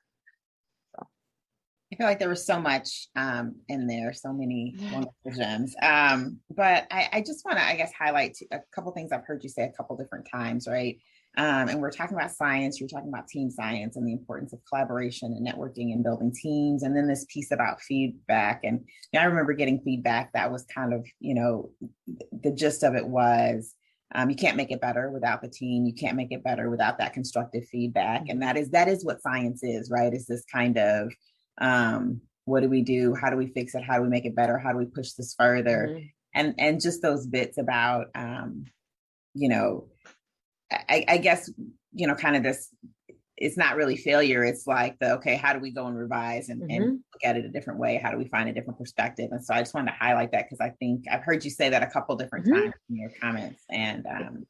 I 1.92 1.96
feel 1.96 2.06
like 2.06 2.20
there 2.20 2.30
was 2.30 2.46
so 2.46 2.60
much 2.60 3.08
um, 3.16 3.56
in 3.68 3.88
there, 3.88 4.14
so 4.14 4.32
many 4.32 4.76
wonderful 4.92 5.32
gems. 5.36 5.76
Um, 5.82 6.38
but 6.56 6.86
I, 6.92 7.10
I 7.14 7.22
just 7.22 7.44
want 7.46 7.58
to, 7.58 7.66
I 7.66 7.76
guess, 7.76 7.92
highlight 7.92 8.38
a 8.52 8.60
couple 8.74 8.92
things 8.92 9.12
I've 9.12 9.26
heard 9.26 9.44
you 9.44 9.50
say 9.50 9.64
a 9.64 9.72
couple 9.72 9.98
different 9.98 10.28
times, 10.32 10.68
right? 10.68 10.98
Um, 11.38 11.70
and 11.70 11.80
we're 11.80 11.92
talking 11.92 12.18
about 12.18 12.32
science, 12.32 12.80
you're 12.80 12.90
talking 12.90 13.10
about 13.10 13.28
team 13.28 13.50
science 13.50 13.96
and 13.96 14.08
the 14.08 14.14
importance 14.14 14.52
of 14.54 14.60
collaboration 14.68 15.34
and 15.34 15.48
networking 15.48 15.94
and 15.94 16.04
building 16.04 16.34
teams. 16.34 16.84
And 16.84 16.96
then 16.96 17.08
this 17.08 17.26
piece 17.30 17.52
about 17.52 17.82
feedback. 17.82 18.62
And 18.64 18.86
I 19.16 19.24
remember 19.24 19.54
getting 19.54 19.80
feedback 19.82 20.34
that 20.34 20.52
was 20.52 20.66
kind 20.66 20.94
of, 20.94 21.06
you 21.20 21.34
know, 21.34 21.72
the 22.44 22.52
gist 22.52 22.84
of 22.84 22.96
it 22.96 23.08
was 23.08 23.74
um, 24.14 24.30
you 24.30 24.36
can't 24.36 24.58
make 24.58 24.72
it 24.72 24.82
better 24.82 25.12
without 25.12 25.42
the 25.42 25.48
team. 25.48 25.86
You 25.86 25.94
can't 25.94 26.18
make 26.18 26.32
it 26.32 26.44
better 26.44 26.70
without 26.70 26.98
that 26.98 27.14
constructive 27.14 27.66
feedback. 27.68 28.24
And 28.28 28.42
that 28.42 28.58
is 28.58 28.72
that 28.72 28.88
is 28.88 29.06
what 29.06 29.22
science 29.22 29.62
is, 29.64 29.92
right? 29.92 30.14
Is 30.14 30.26
this 30.26 30.44
kind 30.52 30.78
of 30.78 31.12
um, 31.60 32.22
what 32.46 32.62
do 32.62 32.70
we 32.70 32.82
do? 32.82 33.14
How 33.14 33.30
do 33.30 33.38
we 33.38 33.48
fix 33.48 33.76
it? 33.76 33.84
How 33.84 33.98
do 33.98 34.04
we 34.04 34.10
make 34.10 34.26
it 34.26 34.36
better? 34.36 34.58
How 34.58 34.72
do 34.72 34.78
we 34.78 34.86
push 34.86 35.12
this 35.12 35.36
further 35.38 35.88
mm-hmm. 35.90 36.06
and 36.34 36.56
and 36.58 36.82
just 36.82 37.02
those 37.02 37.28
bits 37.28 37.58
about 37.58 38.08
um, 38.16 38.66
you 39.34 39.50
know 39.50 39.88
I, 40.72 41.06
I 41.08 41.18
guess 41.18 41.50
you 41.94 42.08
know 42.08 42.16
kind 42.16 42.36
of 42.36 42.44
this 42.44 42.70
it's 43.38 43.56
not 43.56 43.78
really 43.78 43.96
failure. 43.96 44.44
It's 44.44 44.68
like 44.68 44.98
the 45.00 45.14
okay 45.14 45.36
how 45.36 45.54
do 45.54 45.60
we 45.60 45.72
go 45.72 45.86
and 45.88 45.98
revise 45.98 46.50
and, 46.50 46.62
mm-hmm. 46.62 46.72
and 46.72 46.92
look 46.92 47.24
at 47.24 47.38
it 47.38 47.46
a 47.46 47.50
different 47.50 47.80
way? 47.80 47.98
How 48.02 48.12
do 48.12 48.18
we 48.18 48.28
find 48.28 48.50
a 48.50 48.54
different 48.54 48.80
perspective? 48.80 49.30
And 49.32 49.44
so 49.44 49.54
i 49.54 49.60
just 49.60 49.74
wanted 49.74 49.92
to 49.92 49.98
highlight 49.98 50.32
that 50.32 50.46
because 50.50 50.60
i 50.60 50.70
think 50.80 51.06
i've 51.12 51.24
heard 51.24 51.46
you 51.46 51.52
say 51.52 51.70
that 51.70 51.84
a 51.84 51.88
couple 51.88 52.16
different 52.16 52.46
mm-hmm. 52.46 52.64
times 52.64 52.74
in 52.90 52.98
your 52.98 53.12
comments. 53.22 53.64
And 53.70 54.06
um, 54.08 54.46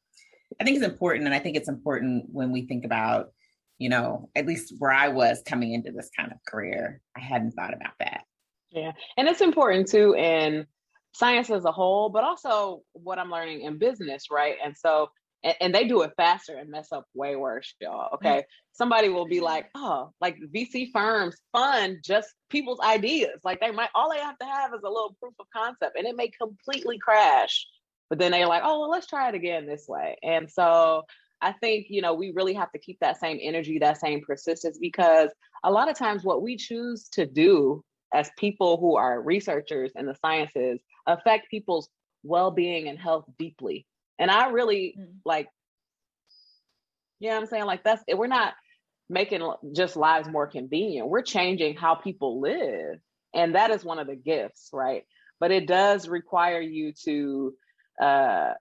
i 0.60 0.64
think 0.64 0.76
it's 0.76 0.86
important 0.86 1.26
and 1.26 1.34
i 1.34 1.38
think 1.38 1.56
it's 1.56 1.68
important 1.68 2.24
when 2.32 2.50
we 2.50 2.62
think 2.62 2.84
about 2.84 3.32
you 3.80 3.88
know, 3.88 4.28
at 4.36 4.46
least 4.46 4.74
where 4.78 4.92
I 4.92 5.08
was 5.08 5.42
coming 5.44 5.72
into 5.72 5.90
this 5.90 6.10
kind 6.14 6.30
of 6.30 6.38
career, 6.46 7.00
I 7.16 7.20
hadn't 7.20 7.52
thought 7.52 7.72
about 7.72 7.94
that. 7.98 8.24
Yeah. 8.70 8.92
And 9.16 9.26
it's 9.26 9.40
important 9.40 9.88
too 9.88 10.14
in 10.14 10.66
science 11.14 11.48
as 11.50 11.64
a 11.64 11.72
whole, 11.72 12.10
but 12.10 12.22
also 12.22 12.82
what 12.92 13.18
I'm 13.18 13.30
learning 13.30 13.62
in 13.62 13.78
business, 13.78 14.26
right? 14.30 14.56
And 14.62 14.76
so, 14.76 15.08
and, 15.42 15.56
and 15.62 15.74
they 15.74 15.88
do 15.88 16.02
it 16.02 16.12
faster 16.18 16.56
and 16.56 16.70
mess 16.70 16.92
up 16.92 17.06
way 17.14 17.36
worse, 17.36 17.74
y'all. 17.80 18.14
Okay. 18.16 18.28
Mm-hmm. 18.28 18.74
Somebody 18.74 19.08
will 19.08 19.26
be 19.26 19.40
like, 19.40 19.70
oh, 19.74 20.12
like 20.20 20.36
VC 20.54 20.92
firms 20.92 21.36
fund 21.50 22.00
just 22.04 22.28
people's 22.50 22.80
ideas. 22.80 23.40
Like 23.44 23.60
they 23.60 23.70
might, 23.70 23.88
all 23.94 24.12
they 24.12 24.20
have 24.20 24.38
to 24.38 24.46
have 24.46 24.74
is 24.74 24.82
a 24.84 24.88
little 24.88 25.16
proof 25.18 25.34
of 25.40 25.46
concept 25.56 25.96
and 25.96 26.06
it 26.06 26.16
may 26.16 26.28
completely 26.28 26.98
crash. 26.98 27.66
But 28.10 28.18
then 28.18 28.32
they're 28.32 28.46
like, 28.46 28.62
oh, 28.62 28.80
well, 28.80 28.90
let's 28.90 29.06
try 29.06 29.30
it 29.30 29.34
again 29.34 29.66
this 29.66 29.86
way. 29.88 30.18
And 30.22 30.50
so 30.50 31.04
I 31.42 31.52
think, 31.52 31.86
you 31.88 32.02
know, 32.02 32.14
we 32.14 32.32
really 32.32 32.54
have 32.54 32.70
to 32.72 32.78
keep 32.78 32.98
that 33.00 33.18
same 33.18 33.38
energy, 33.40 33.78
that 33.78 34.00
same 34.00 34.20
persistence, 34.20 34.78
because 34.78 35.30
a 35.64 35.70
lot 35.70 35.90
of 35.90 35.96
times 35.96 36.24
what 36.24 36.42
we 36.42 36.56
choose 36.56 37.08
to 37.10 37.26
do 37.26 37.84
as 38.12 38.30
people 38.38 38.76
who 38.78 38.96
are 38.96 39.22
researchers 39.22 39.92
in 39.94 40.06
the 40.06 40.16
sciences 40.20 40.80
affect 41.06 41.50
people's 41.50 41.88
well-being 42.22 42.88
and 42.88 42.98
health 42.98 43.24
deeply. 43.38 43.86
And 44.18 44.30
I 44.30 44.48
really 44.48 44.96
mm-hmm. 44.98 45.12
like, 45.24 45.48
yeah, 47.20 47.30
you 47.30 47.34
know 47.34 47.40
I'm 47.40 47.46
saying 47.46 47.64
like 47.64 47.84
that's 47.84 48.02
we're 48.12 48.26
not 48.26 48.54
making 49.08 49.42
just 49.74 49.96
lives 49.96 50.28
more 50.28 50.46
convenient. 50.46 51.08
We're 51.08 51.22
changing 51.22 51.76
how 51.76 51.94
people 51.94 52.40
live. 52.40 52.98
And 53.34 53.54
that 53.54 53.70
is 53.70 53.84
one 53.84 53.98
of 53.98 54.06
the 54.06 54.16
gifts, 54.16 54.70
right? 54.72 55.04
But 55.38 55.50
it 55.50 55.66
does 55.66 56.08
require 56.08 56.60
you 56.60 56.92
to 57.04 57.54
uh 58.02 58.52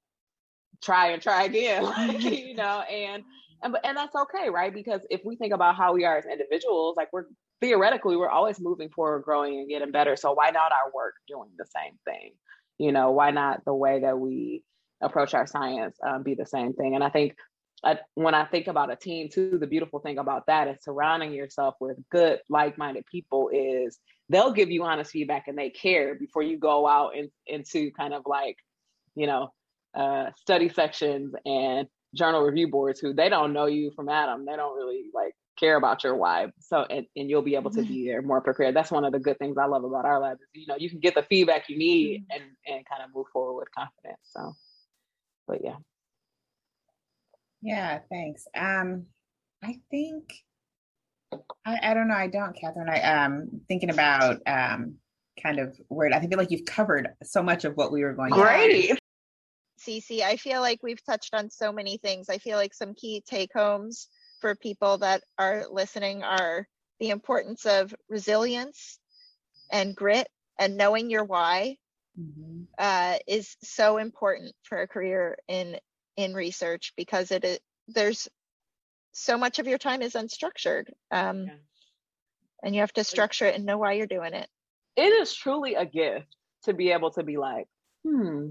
try 0.81 1.11
and 1.11 1.21
try 1.21 1.43
again, 1.43 1.83
like, 1.83 2.21
you 2.23 2.55
know, 2.55 2.81
and 2.81 3.23
and 3.63 3.75
and 3.83 3.97
that's 3.97 4.15
okay, 4.15 4.49
right? 4.49 4.73
Because 4.73 5.01
if 5.09 5.21
we 5.25 5.35
think 5.35 5.53
about 5.53 5.75
how 5.75 5.93
we 5.93 6.05
are 6.05 6.17
as 6.17 6.25
individuals, 6.25 6.95
like 6.97 7.09
we're 7.11 7.25
theoretically 7.61 8.15
we're 8.15 8.29
always 8.29 8.59
moving 8.59 8.89
forward, 8.89 9.23
growing 9.23 9.59
and 9.59 9.69
getting 9.69 9.91
better. 9.91 10.15
So 10.15 10.33
why 10.33 10.49
not 10.51 10.71
our 10.71 10.91
work 10.93 11.15
doing 11.27 11.49
the 11.57 11.65
same 11.65 11.97
thing? 12.05 12.33
You 12.77 12.91
know, 12.91 13.11
why 13.11 13.31
not 13.31 13.65
the 13.65 13.73
way 13.73 14.01
that 14.01 14.17
we 14.17 14.63
approach 15.01 15.33
our 15.33 15.45
science 15.45 15.97
um, 16.05 16.23
be 16.23 16.35
the 16.35 16.45
same 16.45 16.73
thing? 16.73 16.95
And 16.95 17.03
I 17.03 17.09
think 17.09 17.35
I, 17.83 17.99
when 18.15 18.33
I 18.33 18.45
think 18.45 18.67
about 18.67 18.91
a 18.91 18.95
team 18.95 19.29
too, 19.29 19.57
the 19.57 19.67
beautiful 19.67 19.99
thing 19.99 20.17
about 20.17 20.45
that 20.47 20.67
is 20.67 20.77
surrounding 20.83 21.33
yourself 21.33 21.75
with 21.79 21.97
good, 22.09 22.39
like-minded 22.49 23.05
people 23.05 23.49
is 23.53 23.99
they'll 24.29 24.51
give 24.51 24.69
you 24.69 24.83
honest 24.83 25.11
feedback 25.11 25.47
and 25.47 25.57
they 25.57 25.69
care 25.69 26.15
before 26.15 26.43
you 26.43 26.57
go 26.57 26.87
out 26.87 27.17
and 27.17 27.29
into 27.47 27.91
kind 27.91 28.13
of 28.13 28.23
like, 28.25 28.57
you 29.15 29.27
know, 29.27 29.51
uh, 29.95 30.27
study 30.37 30.69
sections 30.69 31.33
and 31.45 31.87
journal 32.15 32.41
review 32.41 32.67
boards 32.67 32.99
who 32.99 33.13
they 33.13 33.29
don't 33.29 33.53
know 33.53 33.65
you 33.65 33.91
from 33.95 34.09
Adam. 34.09 34.45
They 34.45 34.55
don't 34.55 34.75
really 34.75 35.05
like 35.13 35.33
care 35.59 35.75
about 35.75 36.03
your 36.03 36.15
why. 36.15 36.47
So 36.59 36.85
and, 36.89 37.05
and 37.15 37.29
you'll 37.29 37.41
be 37.41 37.55
able 37.55 37.71
to 37.71 37.81
be 37.83 38.07
there 38.07 38.21
more 38.21 38.41
prepared. 38.41 38.75
That's 38.75 38.91
one 38.91 39.05
of 39.05 39.11
the 39.11 39.19
good 39.19 39.37
things 39.37 39.57
I 39.57 39.65
love 39.65 39.83
about 39.83 40.05
our 40.05 40.19
lab 40.19 40.37
is 40.41 40.47
you 40.53 40.67
know 40.67 40.75
you 40.77 40.89
can 40.89 40.99
get 40.99 41.15
the 41.15 41.23
feedback 41.23 41.69
you 41.69 41.77
need 41.77 42.21
mm-hmm. 42.21 42.41
and 42.41 42.43
and 42.65 42.85
kind 42.85 43.03
of 43.03 43.13
move 43.13 43.27
forward 43.31 43.59
with 43.59 43.71
confidence. 43.75 44.21
So 44.23 44.55
but 45.47 45.59
yeah. 45.63 45.75
Yeah, 47.61 47.99
thanks. 48.09 48.47
Um 48.55 49.05
I 49.63 49.79
think 49.91 50.33
I, 51.65 51.77
I 51.83 51.93
don't 51.93 52.07
know, 52.07 52.15
I 52.15 52.27
don't, 52.27 52.55
Catherine. 52.55 52.89
I 52.89 53.01
um 53.01 53.61
thinking 53.67 53.89
about 53.89 54.37
um 54.47 54.95
kind 55.41 55.59
of 55.59 55.79
word. 55.89 56.13
I 56.13 56.19
feel 56.19 56.37
like 56.37 56.51
you've 56.51 56.65
covered 56.65 57.09
so 57.23 57.43
much 57.43 57.65
of 57.65 57.75
what 57.75 57.91
we 57.91 58.03
were 58.03 58.13
going. 58.13 58.31
Great. 58.31 58.97
Cece, 59.79 60.21
I 60.21 60.35
feel 60.35 60.61
like 60.61 60.83
we've 60.83 61.03
touched 61.03 61.33
on 61.33 61.49
so 61.49 61.71
many 61.71 61.97
things. 61.97 62.29
I 62.29 62.37
feel 62.37 62.57
like 62.57 62.73
some 62.73 62.93
key 62.93 63.23
take 63.25 63.51
homes 63.53 64.07
for 64.41 64.55
people 64.55 64.97
that 64.99 65.23
are 65.37 65.65
listening 65.69 66.23
are 66.23 66.67
the 66.99 67.09
importance 67.09 67.65
of 67.65 67.93
resilience 68.09 68.99
and 69.71 69.95
grit 69.95 70.27
and 70.59 70.77
knowing 70.77 71.09
your 71.09 71.23
why 71.23 71.77
mm-hmm. 72.19 72.63
uh, 72.77 73.17
is 73.27 73.55
so 73.63 73.97
important 73.97 74.53
for 74.63 74.81
a 74.81 74.87
career 74.87 75.37
in 75.47 75.77
in 76.17 76.33
research 76.33 76.91
because 76.97 77.31
it 77.31 77.45
is, 77.45 77.59
there's 77.87 78.27
so 79.13 79.37
much 79.37 79.59
of 79.59 79.67
your 79.67 79.77
time 79.77 80.01
is 80.01 80.13
unstructured 80.13 80.85
um, 81.11 81.45
yeah. 81.45 81.53
and 82.61 82.75
you 82.75 82.81
have 82.81 82.93
to 82.93 83.03
structure 83.03 83.45
it 83.45 83.55
and 83.55 83.65
know 83.65 83.77
why 83.77 83.93
you're 83.93 84.05
doing 84.05 84.33
it 84.33 84.49
it 84.97 85.13
is 85.13 85.33
truly 85.33 85.75
a 85.75 85.85
gift 85.85 86.35
to 86.63 86.73
be 86.73 86.91
able 86.91 87.11
to 87.11 87.23
be 87.23 87.37
like 87.37 87.67
hmm 88.05 88.49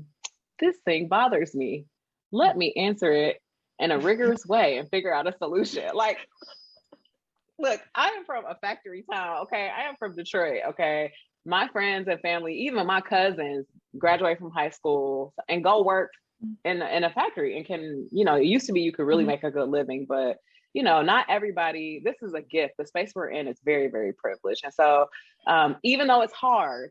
this 0.59 0.77
thing 0.85 1.09
bothers 1.09 1.55
me. 1.55 1.87
Let 2.33 2.57
me 2.57 2.73
answer 2.75 3.13
it 3.13 3.41
in 3.79 3.91
a 3.91 3.99
rigorous 3.99 4.45
way 4.49 4.79
and 4.79 4.89
figure 4.89 5.13
out 5.13 5.27
a 5.27 5.37
solution. 5.39 5.85
Like 5.95 6.19
look 7.61 7.81
i 7.95 8.09
am 8.11 8.25
from 8.25 8.45
a 8.47 8.55
factory 8.57 9.05
town 9.11 9.39
okay? 9.43 9.69
I 9.77 9.89
am 9.89 9.97
from 9.99 10.15
detroit 10.15 10.61
okay? 10.71 11.13
My 11.45 11.69
friends 11.69 12.09
and 12.09 12.21
family 12.21 12.55
even 12.55 12.87
my 12.87 13.01
cousins 13.01 13.67
graduate 13.97 14.39
from 14.39 14.51
high 14.51 14.71
school 14.71 15.35
and 15.49 15.65
go 15.65 15.83
work 15.83 16.11
in 16.65 16.83
in 16.83 17.05
a 17.05 17.11
factory 17.11 17.57
and 17.57 17.67
can 17.67 18.09
you 18.13 18.25
know 18.25 18.37
it 18.37 18.45
used 18.45 18.67
to 18.67 18.73
be 18.73 18.81
you 18.81 18.93
could 18.93 19.07
really 19.07 19.25
mm-hmm. 19.25 19.31
make 19.31 19.45
a 19.45 19.51
good 19.51 19.69
living 19.69 20.07
but 20.09 20.37
you 20.73 20.83
know 20.83 21.03
not 21.03 21.27
everybody 21.29 22.01
this 22.05 22.17
is 22.23 22.35
a 22.35 22.43
gift. 22.43 22.75
The 22.79 22.87
space 22.87 23.13
we're 23.15 23.31
in 23.31 23.49
is 23.49 23.59
very 23.65 23.89
very 23.89 24.13
privileged. 24.13 24.63
And 24.65 24.73
so 24.73 25.07
um, 25.47 25.77
even 25.83 26.07
though 26.07 26.23
it's 26.23 26.33
hard 26.33 26.91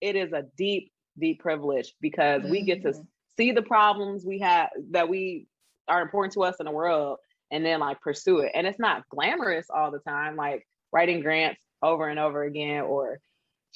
it 0.00 0.16
is 0.16 0.32
a 0.32 0.44
deep 0.56 0.90
deep 1.20 1.40
privilege 1.40 1.94
because 2.00 2.42
we 2.44 2.62
get 2.62 2.82
to 2.82 2.90
mm-hmm. 2.90 3.02
see 3.36 3.52
the 3.52 3.62
problems 3.62 4.24
we 4.24 4.38
have 4.40 4.70
that 4.90 5.08
we 5.08 5.46
are 5.88 6.02
important 6.02 6.32
to 6.34 6.42
us 6.42 6.56
in 6.60 6.66
the 6.66 6.72
world 6.72 7.18
and 7.50 7.64
then 7.64 7.80
like 7.80 8.00
pursue 8.00 8.40
it 8.40 8.52
and 8.54 8.66
it's 8.66 8.78
not 8.78 9.08
glamorous 9.10 9.66
all 9.74 9.90
the 9.90 9.98
time 10.00 10.36
like 10.36 10.66
writing 10.92 11.20
grants 11.20 11.60
over 11.82 12.08
and 12.08 12.18
over 12.18 12.42
again 12.44 12.82
or 12.82 13.18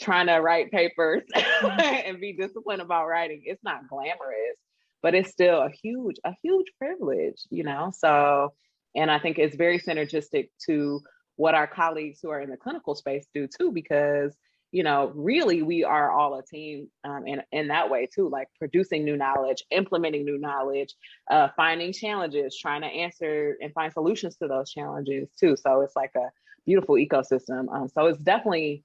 trying 0.01 0.27
to 0.27 0.35
write 0.35 0.71
papers 0.71 1.23
mm-hmm. 1.35 1.81
and 1.81 2.21
be 2.21 2.33
disciplined 2.33 2.83
about 2.83 3.07
writing 3.07 3.43
it's 3.45 3.63
not 3.63 3.89
glamorous 3.89 4.57
but 5.03 5.15
it's 5.15 5.31
still 5.31 5.61
a 5.61 5.71
huge 5.71 6.17
a 6.25 6.33
huge 6.43 6.67
privilege 6.79 7.43
you 7.51 7.63
know 7.63 7.93
so 7.97 8.53
and 8.95 9.11
i 9.11 9.19
think 9.19 9.39
it's 9.39 9.57
very 9.57 9.79
synergistic 9.79 10.49
to 10.67 11.01
what 11.37 11.55
our 11.55 11.67
colleagues 11.67 12.21
who 12.23 12.31
are 12.31 12.41
in 12.41 12.51
the 12.51 12.57
clinical 12.57 12.95
space 12.95 13.27
do 13.35 13.47
too 13.47 13.73
because 13.73 14.35
you 14.75 14.83
know 14.83 15.13
really 15.15 15.63
we 15.63 15.85
are 15.85 16.11
all 16.11 16.37
a 16.37 16.43
team 16.43 16.89
um, 17.05 17.29
in, 17.29 17.41
in 17.53 17.69
that 17.69 17.89
way 17.89 18.09
too 18.13 18.29
like 18.29 18.49
producing 18.59 19.05
new 19.05 19.17
knowledge 19.17 19.63
implementing 19.71 20.25
new 20.25 20.37
knowledge 20.37 20.97
uh, 21.31 21.47
finding 21.57 21.93
challenges 21.93 22.59
trying 22.61 22.81
to 22.81 22.89
answer 22.89 23.57
and 23.63 23.73
find 23.73 23.93
solutions 23.93 24.37
to 24.37 24.49
those 24.49 24.73
challenges 24.73 25.29
too. 25.39 25.57
So 25.57 25.83
it's 25.83 25.95
like 25.95 26.11
a 26.17 26.29
beautiful 26.67 26.97
ecosystem 26.97 27.73
um, 27.73 27.89
so 27.89 28.07
it's 28.07 28.19
definitely 28.19 28.83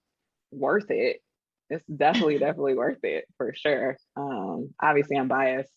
worth 0.52 0.92
it. 0.92 1.24
It's 1.72 1.86
definitely 1.88 2.38
definitely 2.46 2.76
worth 2.76 3.04
it 3.04 3.26
for 3.36 3.52
sure. 3.56 3.98
Um, 4.16 4.70
obviously 4.80 5.18
i'm 5.18 5.28
biased 5.28 5.74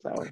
so. 0.00 0.14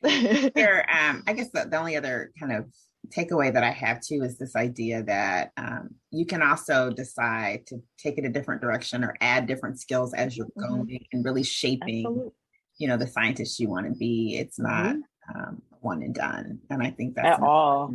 There, 0.54 0.86
um, 0.88 1.24
I 1.26 1.32
guess 1.32 1.50
the, 1.50 1.66
the, 1.68 1.76
only 1.76 1.96
other 1.96 2.30
kind 2.38 2.52
of 2.52 2.66
takeaway 3.10 3.52
that 3.52 3.64
I 3.64 3.70
have 3.70 4.00
too 4.00 4.22
is 4.22 4.38
this 4.38 4.56
idea 4.56 5.02
that 5.04 5.52
um, 5.56 5.90
you 6.10 6.26
can 6.26 6.42
also 6.42 6.90
decide 6.90 7.66
to 7.68 7.82
take 7.98 8.18
it 8.18 8.24
a 8.24 8.28
different 8.28 8.60
direction 8.60 9.04
or 9.04 9.16
add 9.20 9.46
different 9.46 9.80
skills 9.80 10.14
as 10.14 10.36
you're 10.36 10.46
mm-hmm. 10.46 10.76
going 10.76 11.06
and 11.12 11.24
really 11.24 11.42
shaping, 11.42 12.06
Absolutely. 12.06 12.32
you 12.78 12.88
know, 12.88 12.96
the 12.96 13.06
scientist 13.06 13.58
you 13.58 13.68
want 13.68 13.86
to 13.86 13.92
be. 13.92 14.36
It's 14.38 14.58
not 14.58 14.96
mm-hmm. 14.96 15.38
um, 15.38 15.62
one 15.80 16.02
and 16.02 16.14
done, 16.14 16.60
and 16.70 16.82
I 16.82 16.90
think 16.90 17.14
that's 17.14 17.40
all 17.42 17.94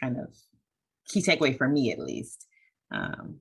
kind 0.00 0.18
of 0.18 0.34
key 1.08 1.22
takeaway 1.22 1.56
for 1.56 1.68
me 1.68 1.92
at 1.92 1.98
least 1.98 2.46
um, 2.90 3.36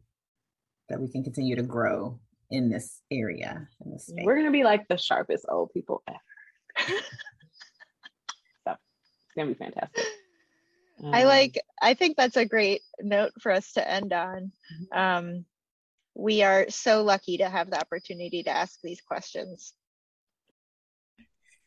that 0.89 0.99
we 0.99 1.09
can 1.09 1.23
continue 1.23 1.55
to 1.55 1.63
grow 1.63 2.19
in 2.51 2.69
this 2.69 3.01
area. 3.11 3.67
In 3.85 3.91
this 3.91 4.07
space. 4.07 4.25
We're 4.25 4.35
gonna 4.35 4.51
be 4.51 4.63
like 4.63 4.87
the 4.87 4.97
sharpest 4.97 5.45
old 5.49 5.71
people 5.73 6.03
ever. 6.07 6.19
so 8.67 8.71
it's 8.71 9.33
gonna 9.35 9.49
be 9.49 9.55
fantastic. 9.55 10.03
Um, 11.03 11.13
I 11.13 11.25
like. 11.25 11.59
I 11.81 11.93
think 11.93 12.17
that's 12.17 12.37
a 12.37 12.45
great 12.45 12.81
note 13.01 13.31
for 13.41 13.51
us 13.51 13.73
to 13.73 13.89
end 13.89 14.13
on. 14.13 14.51
Mm-hmm. 14.93 14.97
Um, 14.97 15.45
we 16.15 16.43
are 16.43 16.69
so 16.69 17.03
lucky 17.03 17.37
to 17.37 17.49
have 17.49 17.69
the 17.69 17.79
opportunity 17.79 18.43
to 18.43 18.51
ask 18.51 18.79
these 18.83 19.01
questions. 19.01 19.73